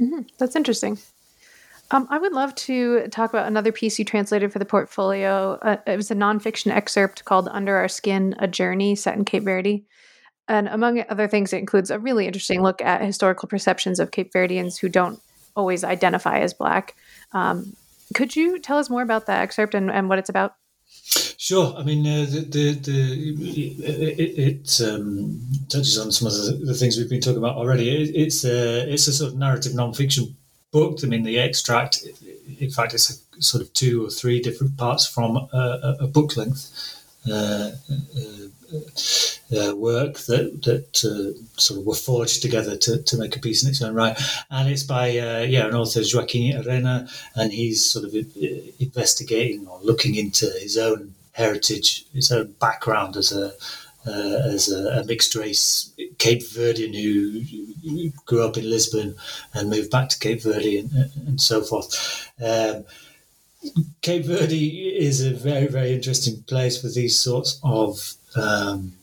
[0.01, 0.21] Mm-hmm.
[0.37, 0.97] That's interesting.
[1.91, 5.59] Um, I would love to talk about another piece you translated for the portfolio.
[5.61, 9.43] Uh, it was a nonfiction excerpt called Under Our Skin A Journey set in Cape
[9.43, 9.85] Verde.
[10.47, 14.31] And among other things, it includes a really interesting look at historical perceptions of Cape
[14.31, 15.19] Verdeans who don't
[15.55, 16.95] always identify as black.
[17.33, 17.75] Um,
[18.13, 20.55] could you tell us more about that excerpt and, and what it's about?
[21.37, 21.75] Sure.
[21.77, 26.73] I mean, uh, the, the, the, it, it um, touches on some of the, the,
[26.73, 27.89] things we've been talking about already.
[27.89, 30.35] It, it's a it's a sort of narrative nonfiction
[30.75, 30.99] book.
[31.03, 31.93] I mean, the extract,
[32.59, 33.07] in fact, it's
[33.39, 36.63] sort of two or three different parts from a, a book length.
[37.27, 37.71] Uh,
[38.19, 38.45] uh,
[39.57, 43.63] uh, work that that uh, sort of were forged together to, to make a piece
[43.63, 44.19] in its own right.
[44.49, 48.47] And it's by uh, yeah an author Joaquim Arena, and he's sort of uh,
[48.79, 53.53] investigating or looking into his own heritage, his own background as a
[54.07, 59.15] uh, as a, a, mixed race Cape Verdean who grew up in Lisbon
[59.53, 62.31] and moved back to Cape Verde and, and so forth.
[62.43, 62.85] Um,
[64.01, 68.93] Cape Verde is a very, very interesting place for these sorts of um,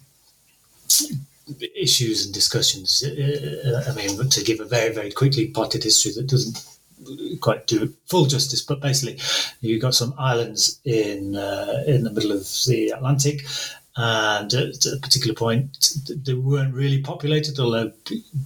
[1.74, 3.02] issues and discussions.
[3.02, 6.64] Uh, I mean, to give a very, very quickly potted history that doesn't
[7.40, 9.18] quite do full justice, but basically,
[9.60, 13.44] you've got some islands in uh, in the middle of the Atlantic.
[13.96, 17.92] And at a particular point, they weren't really populated, although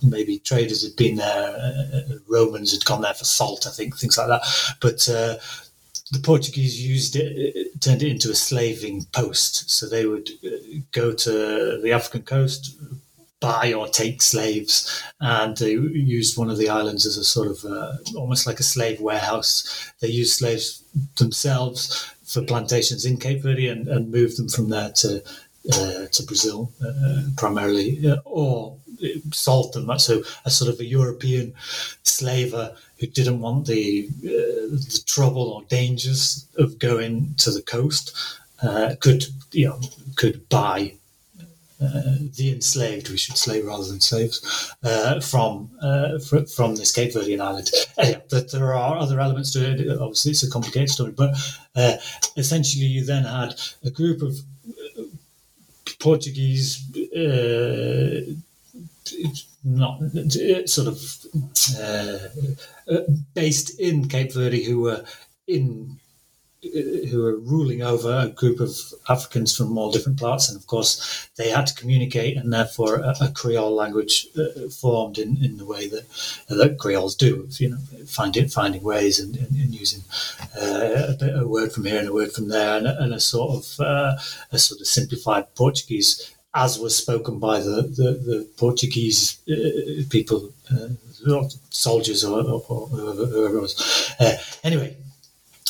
[0.02, 3.96] maybe traders had been there, uh, uh, Romans had gone there for salt, I think,
[3.96, 4.42] things like that.
[4.80, 5.36] But uh,
[6.10, 9.70] the Portuguese used it, turned it into a slaving post.
[9.70, 12.76] So they would uh, go to the African coast,
[13.38, 17.64] buy or take slaves, and they used one of the islands as a sort of
[17.64, 19.92] uh, almost like a slave warehouse.
[20.00, 20.82] They used slaves
[21.18, 25.22] themselves for plantations in Cape Verde and, and moved them from there to
[25.72, 28.76] uh, to Brazil uh, primarily, uh, or
[29.32, 31.54] sold them So a, a, sort of a European
[32.02, 38.16] slaver who didn't want the, uh, the trouble or dangers of going to the coast
[38.62, 39.80] uh, could you know
[40.16, 40.94] could buy
[41.80, 46.92] uh, the enslaved, we should say rather than slaves, uh, from uh, fr- from this
[46.92, 47.70] Cape Verdean island.
[47.98, 50.00] Anyway, that there are other elements to it.
[50.00, 51.34] Obviously, it's a complicated story, but
[51.74, 51.96] uh,
[52.36, 54.36] essentially, you then had a group of
[54.68, 55.02] uh,
[56.00, 56.82] Portuguese.
[59.64, 60.00] not
[60.66, 61.26] sort of
[63.34, 65.04] based in Cape Verde who were
[65.46, 65.98] in
[66.62, 68.76] who were ruling over a group of
[69.08, 73.14] Africans from all different parts, and of course they had to communicate, and therefore a,
[73.20, 76.04] a Creole language uh, formed in, in the way that
[76.50, 80.02] uh, that Creoles do, you know, finding finding ways and, and, and using
[80.60, 83.50] uh, a, a, word from here and a word from there, and, and a sort
[83.56, 84.16] of uh,
[84.52, 86.32] a sort of simplified Portuguese.
[86.54, 90.88] As was spoken by the the, the Portuguese uh, people, uh,
[91.68, 94.14] soldiers or, or, or whoever it was.
[94.64, 94.96] anyway,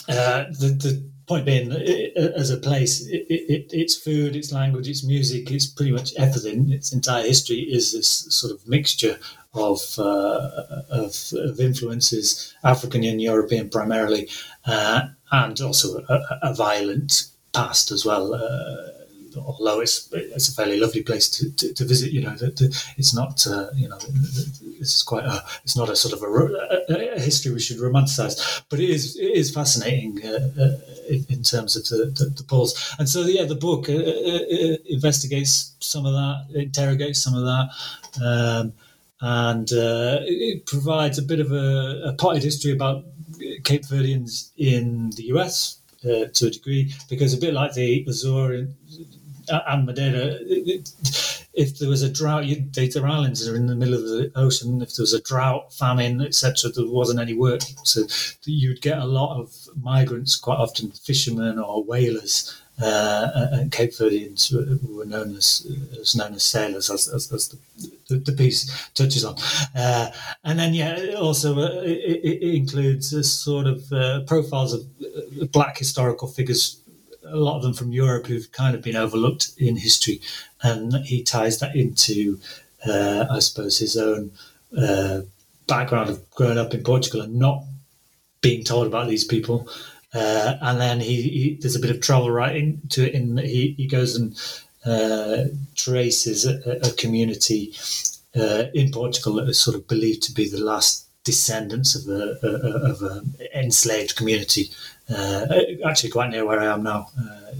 [0.09, 4.88] uh, the, the point being, it, as a place, it, it, its food, its language,
[4.88, 6.71] its music, it's pretty much everything.
[6.71, 9.19] Its entire history is this sort of mixture
[9.55, 10.51] of uh,
[10.90, 14.29] of, of, influences, African and European primarily,
[14.66, 18.35] uh, and also a, a, violent past as well.
[18.35, 19.06] Uh,
[19.37, 22.85] although it's it's a fairly lovely place to, to, to visit, you know, the, the,
[22.96, 27.16] it's not uh, you know this is quite a it's not a sort of a,
[27.16, 30.77] a history we should romanticize, but it is it is fascinating uh, uh,
[31.09, 32.94] in, in, terms of the, the, the polls.
[32.99, 37.44] And so yeah, the book uh, uh, uh, investigates some of that, interrogates some of
[37.44, 37.68] that.
[38.25, 38.72] Um,
[39.20, 43.05] and it provides a bit of a, a potted history about
[43.64, 48.68] Cape Verdeans in the US uh, to a degree, because a bit like the Azores
[49.49, 50.39] and Madeira,
[51.57, 54.83] if there was a drought, their islands are in the middle of the ocean.
[54.83, 58.03] If there was a drought, famine, etc., there wasn't any work, so
[58.45, 62.61] you'd get a lot of migrants, quite often fishermen or whalers.
[62.81, 64.53] Uh, and Cape Verdeans
[64.87, 65.67] were known as,
[65.99, 67.57] as known as sailors, as, as, as
[68.09, 69.35] the, the, piece touches on.
[69.75, 70.11] Uh,
[70.45, 75.79] and then, yeah, also uh, it, it, includes sort of uh, profiles of uh, black
[75.79, 76.83] historical figures
[77.29, 80.21] a lot of them from Europe who've kind of been overlooked in history,
[80.62, 82.39] and he ties that into,
[82.87, 84.33] uh, I suppose, his own
[84.77, 85.23] uh,
[85.67, 87.65] background of growing up in Portugal and not
[88.41, 89.69] being told about these people.
[90.15, 93.45] Uh, and then he, he, there's a bit of travel writing to it in that
[93.45, 94.37] he, he goes and
[94.85, 97.75] uh, traces a, a community
[98.37, 102.39] uh, in Portugal that is sort of believed to be the last descendants of a,
[102.91, 104.71] of an enslaved community
[105.11, 105.47] uh,
[105.85, 107.51] actually quite near where I am now uh,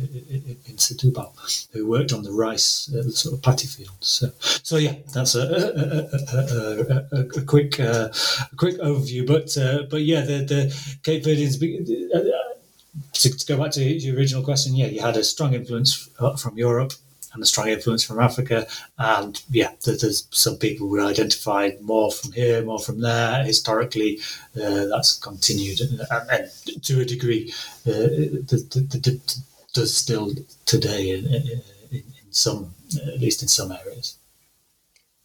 [0.67, 1.31] in Setúbal,
[1.73, 4.09] who worked on the rice, uh, sort of paddy fields.
[4.09, 8.09] So, so yeah, that's a, a, a, a quick uh,
[8.57, 9.27] quick overview.
[9.27, 11.57] But uh, but yeah, the, the Cape Verdeans.
[12.15, 12.43] Uh,
[13.13, 16.57] to, to, go back to your original question, yeah, you had a strong influence from
[16.57, 16.93] Europe
[17.37, 18.67] and a strong influence from Africa.
[18.99, 23.45] And yeah, there's some people who identified more from here, more from there.
[23.45, 24.19] Historically,
[24.57, 26.51] uh, that's continued, and, and,
[26.83, 27.53] to a degree,
[27.87, 29.41] uh, the, the, the,
[29.75, 30.33] does still
[30.65, 32.75] today in, in, in some,
[33.07, 34.17] at least in some areas.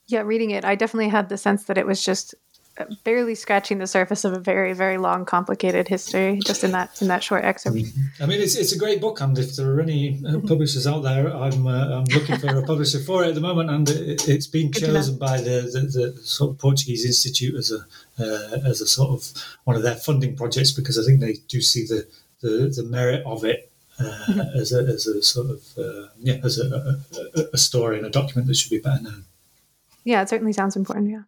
[0.08, 2.36] Yeah, reading it, I definitely had the sense that it was just
[3.04, 7.08] barely scratching the surface of a very very long complicated history just in that in
[7.08, 7.76] that short excerpt.
[8.20, 10.48] I mean it's, it's a great book and if there are any uh, mm-hmm.
[10.48, 13.70] publishers out there i'm uh, i'm looking for a publisher for it at the moment
[13.70, 17.86] and it, has been chosen by the, the, the sort of portuguese institute as a
[18.20, 19.32] uh, as a sort of
[19.66, 22.08] one of their funding projects because i think they do see the
[22.42, 24.60] the, the merit of it uh, mm-hmm.
[24.60, 27.00] as, a, as a sort of uh, yeah as a,
[27.36, 29.26] a, a story and a document that should be better known.
[30.04, 31.24] Yeah it certainly sounds important yeah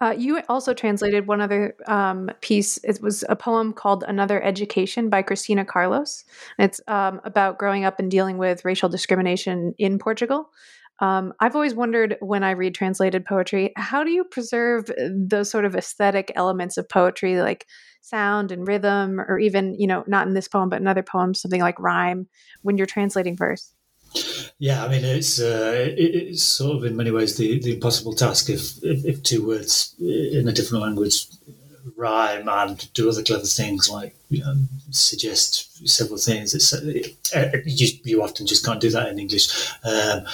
[0.00, 2.78] uh, you also translated one other um, piece.
[2.84, 6.24] It was a poem called Another Education by Cristina Carlos.
[6.58, 10.50] It's um, about growing up and dealing with racial discrimination in Portugal.
[11.00, 15.64] Um, I've always wondered when I read translated poetry, how do you preserve those sort
[15.64, 17.66] of aesthetic elements of poetry, like
[18.00, 21.40] sound and rhythm, or even, you know, not in this poem, but in other poems,
[21.40, 22.28] something like rhyme,
[22.62, 23.74] when you're translating verse?
[24.64, 28.14] Yeah, I mean it's uh, it, it's sort of in many ways the, the impossible
[28.14, 31.26] task if, if, if two words in a different language
[31.98, 34.54] rhyme and do other clever things like you know,
[34.90, 36.54] suggest several things.
[36.54, 39.70] It's uh, it, you, you often just can't do that in English.
[39.84, 40.24] Um,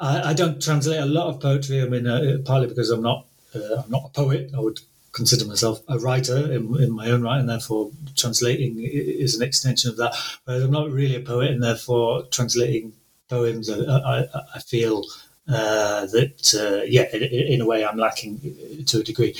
[0.00, 1.80] I, I, don't translate a lot of poetry.
[1.80, 4.50] I mean, uh, partly because I'm not uh, I'm not a poet.
[4.56, 4.80] I would
[5.12, 9.88] consider myself a writer in, in, my own right, and therefore translating is an extension
[9.88, 10.16] of that.
[10.46, 12.92] Whereas I'm not really a poet, and therefore translating
[13.28, 14.24] poems, I, I,
[14.54, 15.04] I feel
[15.48, 19.34] uh, that uh, yeah, in, in, a way, I'm lacking to a degree.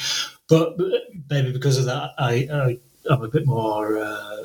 [0.49, 0.77] But
[1.29, 4.45] maybe because of that, I, I am a bit more uh,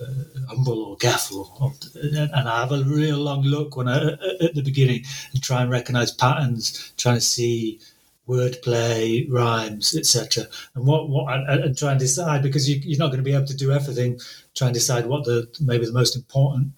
[0.49, 5.05] humble or careful, and I have a real long look when I at the beginning
[5.33, 7.79] and try and recognise patterns, trying to see
[8.27, 10.45] wordplay, rhymes, etc.
[10.75, 13.47] And what what and, try and decide because you, you're not going to be able
[13.47, 14.19] to do everything.
[14.55, 16.71] Try and decide what the maybe the most important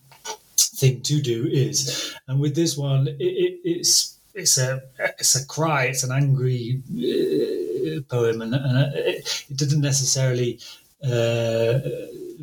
[0.75, 2.15] thing to do is.
[2.27, 4.81] And with this one, it, it, it's it's a
[5.19, 5.85] it's a cry.
[5.85, 10.59] It's an angry uh, poem, and, and it, it, doesn't necessarily
[11.03, 11.79] uh,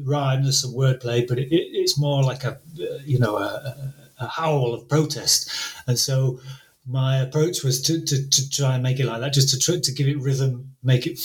[0.04, 0.42] rhyme.
[0.42, 2.58] There's some wordplay, but it, it's more like a
[3.04, 5.50] you know a, a howl of protest,
[5.86, 6.40] and so
[6.86, 9.78] my approach was to, to, to try and make it like that, just to try
[9.78, 11.18] to give it rhythm, make it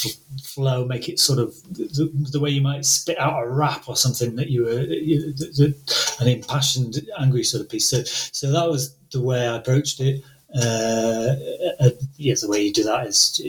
[0.44, 3.96] flow, make it sort of the, the, way you might spit out a rap or
[3.96, 7.88] something that you were you, the, the, an impassioned, angry sort of piece.
[7.88, 10.24] So, so that was the way I approached it.
[10.56, 11.36] Uh,
[11.80, 11.90] uh,
[12.20, 13.42] the way you do that is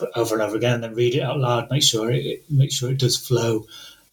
[0.00, 1.70] uh, over and over again, and then read it out loud.
[1.70, 3.66] Make sure it make sure it does flow.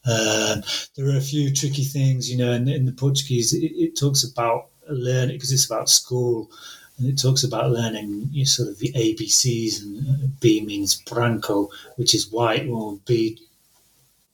[0.05, 0.61] Um,
[0.95, 2.51] there are a few tricky things, you know.
[2.51, 6.51] In, in the Portuguese, it, it talks about learning because it's about school
[6.98, 10.96] and it talks about learning you know, sort of the ABCs, and uh, B means
[10.96, 13.38] branco, which is white, or B,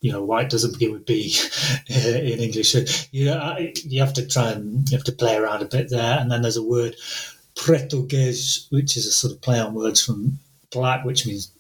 [0.02, 1.34] you know, white doesn't begin with B
[1.90, 2.72] in English.
[2.72, 5.90] So, you know, you have to try and you have to play around a bit
[5.90, 6.20] there.
[6.20, 6.96] And then there's a word,
[7.56, 10.40] pretuguês, which is a sort of play on words from
[10.72, 11.52] black, which means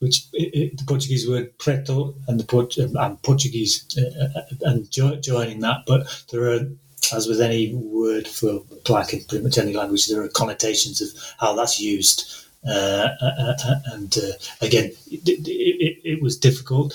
[0.00, 4.90] which it, it, the Portuguese word preto and the Port, and Portuguese uh, uh and
[4.90, 6.68] jo- joining that, but there are
[7.12, 11.08] as with any word for black in pretty much any language, there are connotations of
[11.38, 12.46] how that's used.
[12.66, 16.94] Uh, uh, uh and uh, again, it, it, it, was difficult.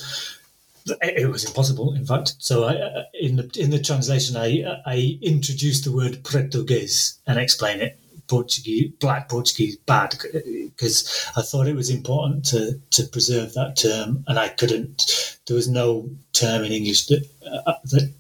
[1.02, 2.36] It was impossible, in fact.
[2.40, 7.38] So, I, uh, in the in the translation, I I introduced the word pretuguês and
[7.38, 8.00] explain it.
[8.28, 14.24] Portuguese, black Portuguese, bad, because I thought it was important to to preserve that term,
[14.28, 15.40] and I couldn't.
[15.48, 18.14] There was no term in English that uh, that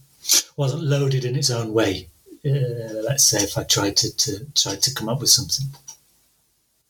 [0.55, 2.09] wasn't loaded in its own way.
[2.45, 5.67] Uh, let's say if I tried to, to try to come up with something.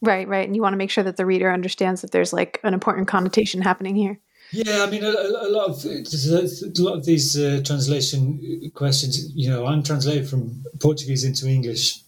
[0.01, 2.59] Right, right, and you want to make sure that the reader understands that there's like
[2.63, 4.19] an important connotation happening here.
[4.51, 9.35] Yeah, I mean, a, a lot of a lot of these uh, translation questions.
[9.35, 11.99] You know, I'm translated from Portuguese into English,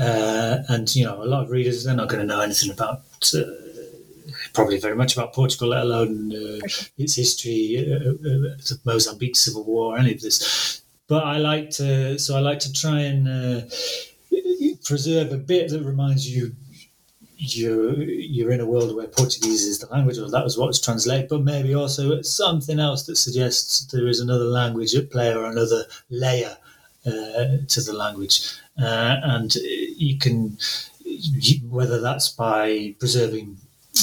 [0.00, 3.02] uh, and you know, a lot of readers they're not going to know anything about
[3.34, 3.42] uh,
[4.54, 6.60] probably very much about Portugal, let alone uh,
[6.98, 10.82] its history, uh, uh, the Mozambique Civil War, any of this.
[11.08, 13.60] But I like to, so I like to try and uh,
[14.84, 16.54] preserve a bit that reminds you
[17.40, 20.80] you're you're in a world where Portuguese is the language, or that was what was
[20.80, 25.46] translated, but maybe also something else that suggests there is another language at play or
[25.46, 26.58] another layer
[27.06, 28.42] uh, to the language,
[28.78, 30.58] uh, and you can
[31.68, 33.56] whether that's by preserving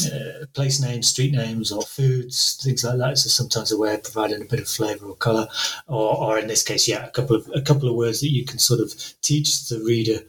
[0.05, 3.17] uh, place names, street names, or foods, things like that.
[3.17, 5.47] So sometimes a way of providing a bit of flavour or colour,
[5.87, 8.45] or, or in this case, yeah, a couple of a couple of words that you
[8.45, 10.19] can sort of teach the reader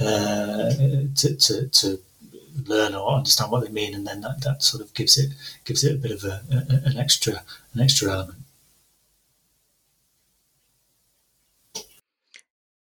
[0.00, 0.70] uh,
[1.16, 1.98] to, to, to
[2.66, 5.32] learn or understand what they mean, and then that, that sort of gives it
[5.64, 7.42] gives it a bit of a, a, an extra
[7.74, 8.38] an extra element.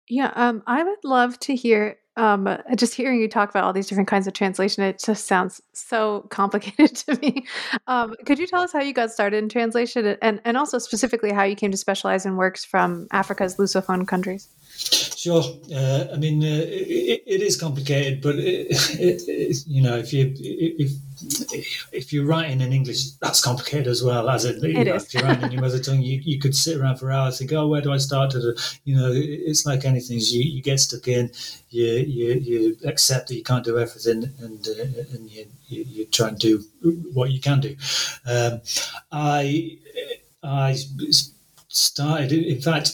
[0.09, 3.87] Yeah, um, I would love to hear um, just hearing you talk about all these
[3.87, 7.47] different kinds of translation, it just sounds so complicated to me.
[7.87, 11.33] Um, could you tell us how you got started in translation and, and also specifically
[11.33, 14.49] how you came to specialize in works from Africa's Lusophone countries?
[15.21, 15.43] Sure.
[15.71, 18.69] Uh, I mean, uh, it, it is complicated, but it,
[19.29, 20.93] it, you know, if you if
[21.93, 24.31] if you're writing in English, that's complicated as well.
[24.31, 26.79] As it, it know, if you're writing in your mother tongue, you, you could sit
[26.79, 28.33] around for hours and go, oh, where do I start?
[28.85, 30.21] You know, it's like anything.
[30.23, 31.31] You, you get stuck in,
[31.69, 36.05] you, you you accept that you can't do everything, and uh, and you, you, you
[36.07, 36.65] try and do
[37.13, 37.77] what you can do.
[38.27, 38.63] Um,
[39.13, 39.77] I
[40.43, 40.79] I
[41.73, 42.89] started in fact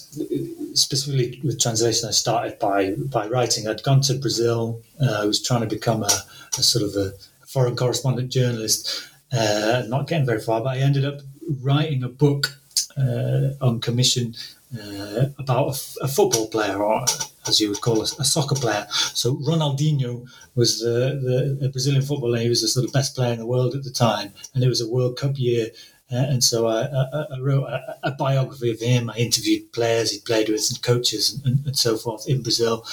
[0.75, 3.67] specifically with translation i started by by writing.
[3.67, 6.11] I'd gone to brazil uh, i was trying to become a,
[6.59, 7.13] a sort of a
[7.47, 11.21] foreign correspondent journalist uh, not getting very far but i ended up
[11.63, 12.59] writing a book
[12.99, 14.35] uh, on commission
[14.79, 17.05] uh, about a, a, football player or
[17.47, 18.87] as you would call it a soccer player.
[18.91, 22.39] So ronaldinho was the, the, the brazilian footballer.
[22.39, 24.69] He was the sort of best player in the world at the time and it
[24.69, 25.69] was a world cup year
[26.13, 29.11] uh, and so I, I, I wrote a, a, biography of him.
[29.11, 32.85] I interviewed players he played with and coaches and, and, and, so forth in Brazil.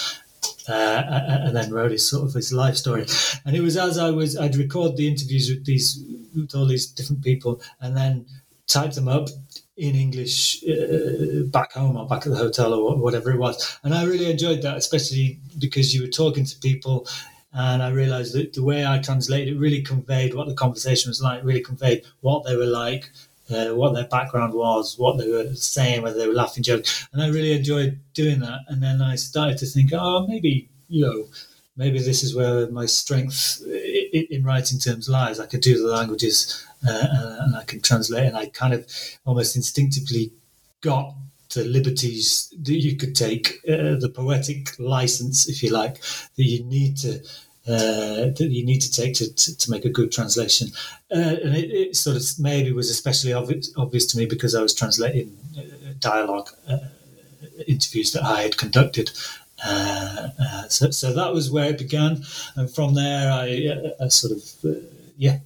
[0.68, 1.04] uh,
[1.46, 3.06] and then wrote his sort of his life story.
[3.46, 6.04] And it was as I was, I'd record the interviews with these,
[6.36, 8.26] with all these different people, and then
[8.68, 9.28] type them up
[9.76, 13.78] in English uh, back home or back at the hotel or whatever it was.
[13.84, 17.08] And I really enjoyed that, especially because you were talking to people.
[17.54, 21.22] And I realized that the way I translated it really conveyed what the conversation was
[21.22, 23.12] like, really conveyed what they were like,
[23.52, 26.86] uh, what their background was, what they were saying, whether they were laughing, joking.
[27.12, 28.62] And I really enjoyed doing that.
[28.68, 31.28] And then I started to think, oh, maybe, you know,
[31.78, 35.40] maybe this is where my strength in writing terms lies.
[35.40, 38.88] I could do the languages uh, and I can translate, and I kind of
[39.26, 40.32] almost instinctively
[40.82, 41.14] got
[41.54, 46.02] the liberties that you could take, uh, the poetic license, if you like,
[46.36, 47.22] that you need to
[47.66, 50.68] uh, that you need to take to, to, to make a good translation.
[51.10, 54.62] Uh, and it, it, sort of maybe was especially obvious, obvious to me because I
[54.62, 55.62] was translating uh,
[56.00, 56.80] dialogue uh,
[57.66, 59.12] interviews that I had conducted.
[59.66, 62.24] Uh, so, so that was where it began.
[62.58, 64.78] And from there, I, I sort of,
[65.18, 65.38] yeah,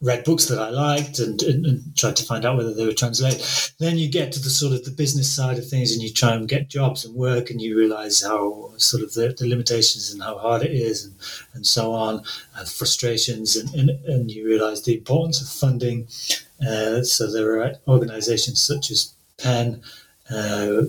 [0.00, 2.92] read books that I liked and, and, and, tried to find out whether they were
[2.92, 3.44] translated.
[3.78, 6.34] Then you get to the sort of the business side of things and you try
[6.34, 10.22] and get jobs and work and you realize how sort of the, the limitations and
[10.22, 11.14] how hard it is and,
[11.54, 12.22] and so on
[12.56, 16.06] and frustrations and, and, and you realize the importance of funding.
[16.66, 19.82] Uh, so there are organizations such as PEN,
[20.30, 20.82] uh,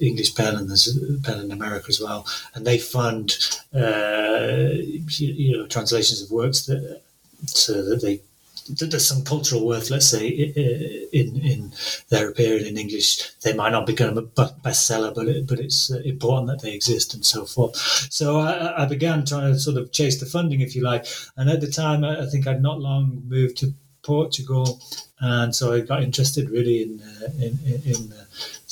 [0.00, 3.36] English PEN and there's PEN in America as well, and they fund
[3.74, 7.00] uh, you, you, know translations of works that
[7.46, 8.20] so that they
[8.68, 11.72] there's some cultural worth, let's say, in in
[12.08, 13.32] their appearing in English.
[13.40, 17.14] They might not become a bestseller, but it, but it's uh, important that they exist
[17.14, 17.76] and so forth.
[18.10, 21.06] So I, I, began trying to sort of chase the funding, if you like.
[21.36, 24.80] And at the time, I think I'd not long moved to Portugal,
[25.20, 28.12] and so I got interested really in uh, in, in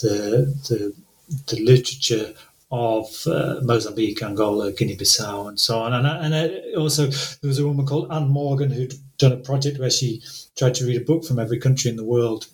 [0.01, 0.95] the, the
[1.47, 2.35] the literature
[2.73, 5.93] of uh, Mozambique, Angola, Guinea-Bissau, and so on.
[5.93, 9.79] And, and I, also, there was a woman called Ann Morgan who'd done a project
[9.79, 10.23] where she
[10.57, 12.47] tried to read a book from every country in the world.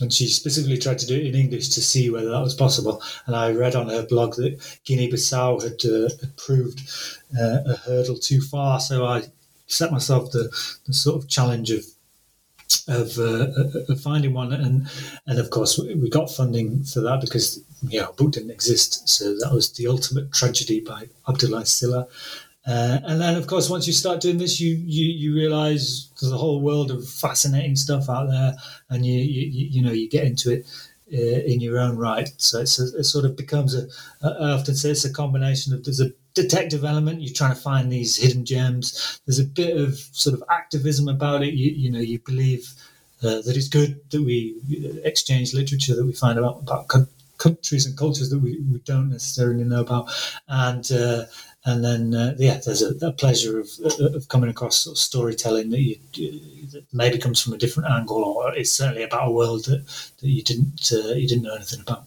[0.00, 3.02] And she specifically tried to do it in English to see whether that was possible.
[3.26, 6.80] And I read on her blog that Guinea-Bissau had, uh, had proved
[7.38, 8.78] uh, a hurdle too far.
[8.78, 9.24] So I
[9.66, 10.48] set myself the,
[10.86, 11.84] the sort of challenge of
[12.86, 13.48] of, uh,
[13.88, 14.88] of, finding one, and
[15.26, 17.60] and of course we got funding for that because
[17.98, 22.06] know book didn't exist, so that was the ultimate tragedy by Abdulai Sila.
[22.66, 26.32] Uh, and then, of course, once you start doing this, you you, you realize there's
[26.32, 28.54] a whole world of fascinating stuff out there,
[28.90, 30.66] and you you, you know you get into it
[31.12, 32.28] uh, in your own right.
[32.36, 33.88] So it's a, it sort of becomes a.
[34.22, 37.22] I often say it's a combination of there's a detective element.
[37.22, 39.20] You're trying to find these hidden gems.
[39.26, 41.54] There's a bit of sort of activism about it.
[41.54, 42.74] You, you know, you believe
[43.22, 44.56] uh, that it's good that we
[45.02, 46.88] exchange literature that we find about about
[47.38, 50.10] countries and cultures that we, we don't necessarily know about,
[50.48, 51.24] and uh,
[51.64, 53.68] and then uh, yeah, there's a, a, pleasure of,
[54.00, 55.96] of coming across sort of storytelling that you
[56.72, 59.84] that maybe comes from a different angle, or it's certainly about a world that,
[60.20, 62.04] that you didn't uh, you didn't know anything about.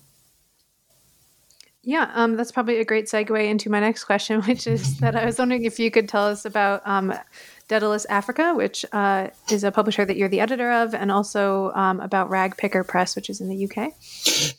[1.83, 5.25] Yeah, um, that's probably a great segue into my next question, which is that I
[5.25, 7.13] was wondering if you could tell us about um,
[7.67, 11.99] Dedalus Africa, which uh, is a publisher that you're the editor of, and also um,
[11.99, 13.93] about Ragpicker Press, which is in the UK.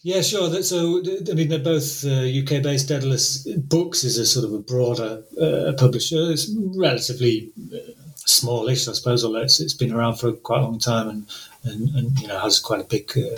[0.03, 0.63] Yeah, sure.
[0.63, 2.89] So, I mean, they're both uh, UK based.
[2.89, 6.31] Dedalus Books is a sort of a broader uh, publisher.
[6.31, 10.79] It's relatively uh, smallish, I suppose, although it's, it's been around for quite a long
[10.79, 11.27] time and,
[11.65, 13.37] and, and you know, has quite a big uh,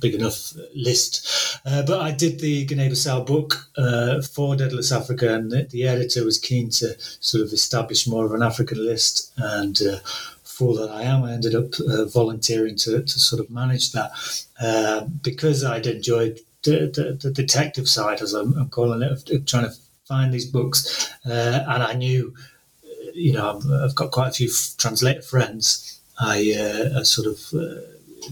[0.00, 1.60] big enough list.
[1.64, 6.24] Uh, but I did the Guinea-Bissau book uh, for Dedalus Africa, and the, the, editor
[6.24, 9.32] was keen to sort of establish more of an African list.
[9.36, 9.98] And uh,
[10.44, 14.10] fool that I am, I ended up uh, volunteering to, to sort of manage that
[14.60, 19.24] uh, because I'd enjoyed the, the, the, detective side, as I'm, I'm calling it, of,
[19.30, 19.74] of, trying to
[20.06, 22.34] find these books, uh, and I knew.
[23.14, 25.98] You know, I've got quite a few translator friends.
[26.20, 27.40] I, I sort of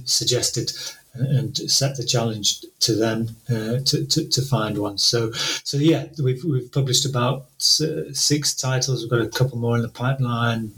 [0.04, 0.72] suggested
[1.18, 4.98] and set the challenge to them uh, to, to, to, find one.
[4.98, 7.46] So, so yeah, we've, we've published about
[7.80, 9.02] uh, six titles.
[9.02, 10.72] We've got a couple more in the pipeline.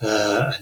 [0.00, 0.52] Uh,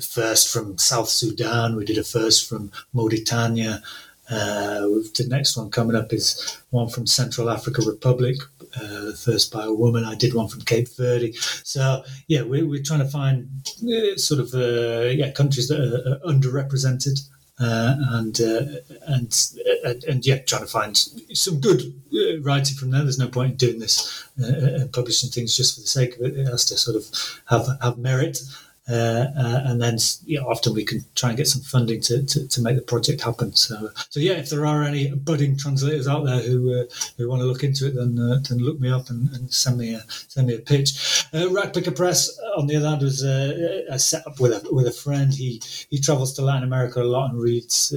[0.00, 1.76] first from South Sudan.
[1.76, 3.82] We did a first from Mauritania.
[4.30, 4.80] Uh,
[5.16, 8.36] the next one coming up is one from Central Africa Republic,
[8.80, 10.04] uh, first by a woman.
[10.04, 11.32] I did one from Cape Verde.
[11.62, 13.48] So yeah, we're, we're trying to find
[13.82, 17.20] uh, sort of uh, yeah countries that are, are underrepresented
[17.60, 18.62] uh, and, uh,
[19.06, 19.52] and
[19.84, 21.82] and and yeah, trying to find some good
[22.12, 23.02] uh, writing from there.
[23.02, 26.22] There's no point in doing this uh, and publishing things just for the sake of
[26.22, 26.36] it.
[26.36, 27.06] It has to sort of
[27.46, 28.40] have have merit.
[28.86, 32.22] Uh, uh, and then you know, often we can try and get some funding to,
[32.26, 33.50] to, to, make the project happen.
[33.54, 36.84] So, so yeah, if there are any budding translators out there who uh,
[37.16, 39.78] who want to look into it, then uh, then look me up and, and, send
[39.78, 41.24] me a send me a pitch.
[41.32, 44.92] Uh, Ragpicker Press, on the other hand, was a set up with a with a
[44.92, 45.32] friend.
[45.32, 47.94] He he travels to Latin America a lot and reads,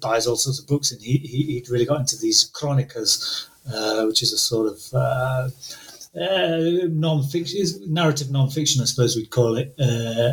[0.00, 3.46] buys all sorts of books, and he he would really got into these crónicas,
[4.08, 5.52] which is a sort of
[6.20, 9.74] uh, non-fiction, narrative non-fiction, I suppose we'd call it.
[9.78, 10.32] Uh,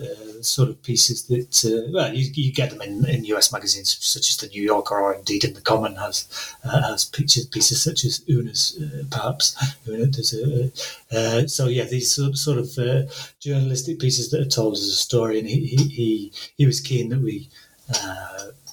[0.00, 3.96] uh, sort of pieces that, uh, well, you, you, get them in, in US magazines
[4.00, 6.28] such as the New Yorker or indeed in the Common has
[6.62, 9.56] uh, has pictures pieces such as Una's, uh, perhaps.
[11.52, 15.66] so yeah, these sort, of journalistic pieces that are told as a story, and he
[15.66, 17.48] he, he, was keen that we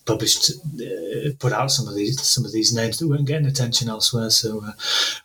[0.05, 3.89] published, uh, put out some of these some of these names that weren't getting attention
[3.89, 4.29] elsewhere.
[4.29, 4.71] So uh,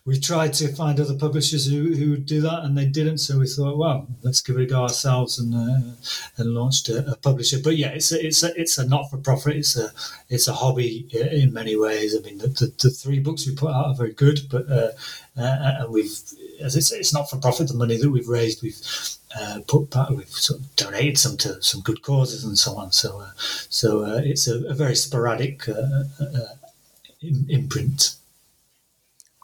[0.04, 3.18] we tried to find other publishers who, who would do that, and they didn't.
[3.18, 5.90] So we thought, well, let's give it a go ourselves, and uh,
[6.38, 7.58] and launched a, a, publisher.
[7.62, 9.56] But yeah, it's a it's a it's a not for profit.
[9.56, 9.92] It's a
[10.28, 12.16] it's a hobby in many ways.
[12.16, 14.92] I mean, the, the, the three books we put out are very good, but uh,
[15.36, 16.18] uh, and we've
[16.60, 17.68] as it's, it's not for profit.
[17.68, 18.80] The money that we've raised, we've
[19.38, 22.92] uh, put back, we've sort of donated some to some good causes and so on.
[22.92, 26.46] So, uh, so uh, it's a, a, very sporadic uh, uh,
[27.48, 28.16] imprint.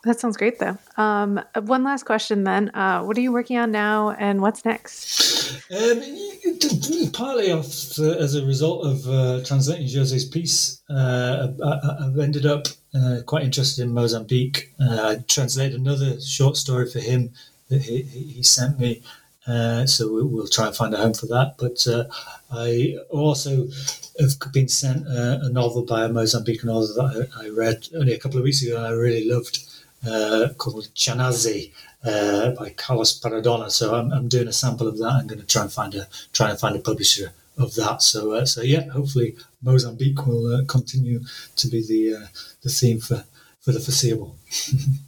[0.05, 0.78] That sounds great, though.
[0.97, 2.70] Um, one last question, then.
[2.70, 5.61] Uh, what are you working on now, and what's next?
[5.70, 6.01] Um,
[7.12, 7.66] partly off,
[7.99, 11.49] as a result of translating Jose's piece, I,
[12.01, 12.68] have ended up
[13.26, 14.72] quite interested in Mozambique.
[14.80, 17.30] I translated another short story for him
[17.68, 19.03] that he, he sent me.
[19.47, 21.55] Uh, so we'll, we'll, try and find a home for that.
[21.57, 22.05] But uh,
[22.51, 23.68] I also
[24.18, 28.12] have been sent uh, a novel by a Mozambican author that I, I, read only
[28.12, 29.61] a couple of weeks ago and I really loved
[30.07, 31.72] uh, called Chanazi.
[32.05, 35.18] Uh, by Carlos Paradona, so I'm, I'm, doing a sample of that.
[35.18, 38.01] I'm going to try and find a try and find a publisher of that.
[38.01, 41.24] So, so yeah, hopefully Mozambique will continue
[41.57, 42.28] to be the
[42.62, 43.24] the theme for
[43.61, 44.36] for the foreseeable.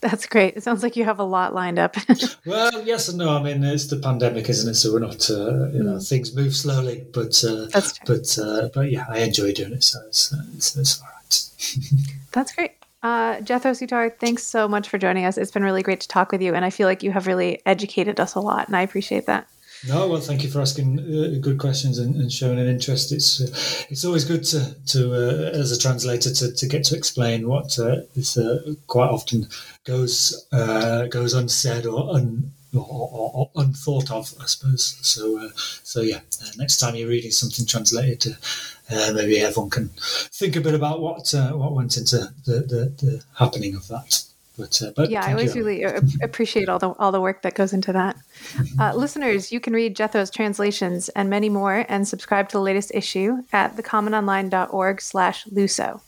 [0.00, 0.56] That's great.
[0.56, 1.96] It sounds like you have a lot lined up.
[2.46, 3.30] well, yes and no.
[3.30, 4.74] I mean, it's the pandemic, isn't it?
[4.74, 6.08] So we're not, uh, you know, mm.
[6.08, 8.16] things move slowly, but uh, That's true.
[8.16, 12.08] but uh, but yeah, I enjoy doing it, so it's uh, it's, it's all right.
[12.32, 12.72] That's great.
[13.02, 15.38] Uh, Jethro Soutar, thanks so much for joining us.
[15.38, 17.60] It's been really great to talk with you, and I feel like you have really
[17.66, 19.48] educated us a lot, and I appreciate that.
[19.86, 23.12] No, well, thank you for asking uh, good questions and, and, showing an interest.
[23.12, 26.96] It's uh, it's always good to to uh, as a translator to, to get to
[26.96, 29.46] explain what uh, is uh, quite often
[29.84, 34.98] goes uh, goes unsaid or un or, or, or, unthought of, I suppose.
[35.02, 35.48] So
[35.84, 36.20] so yeah,
[36.56, 38.36] next time you're reading something translated,
[38.90, 39.90] maybe everyone can
[40.32, 44.24] think a bit about what what went into the, the, the happening of that.
[44.58, 45.64] But, uh, but yeah, I always you.
[45.64, 45.84] really
[46.20, 48.16] appreciate all the all the work that goes into that.
[48.78, 52.90] Uh, listeners, you can read Jethro's translations and many more, and subscribe to the latest
[52.92, 56.00] issue at thecommononline.org/luso.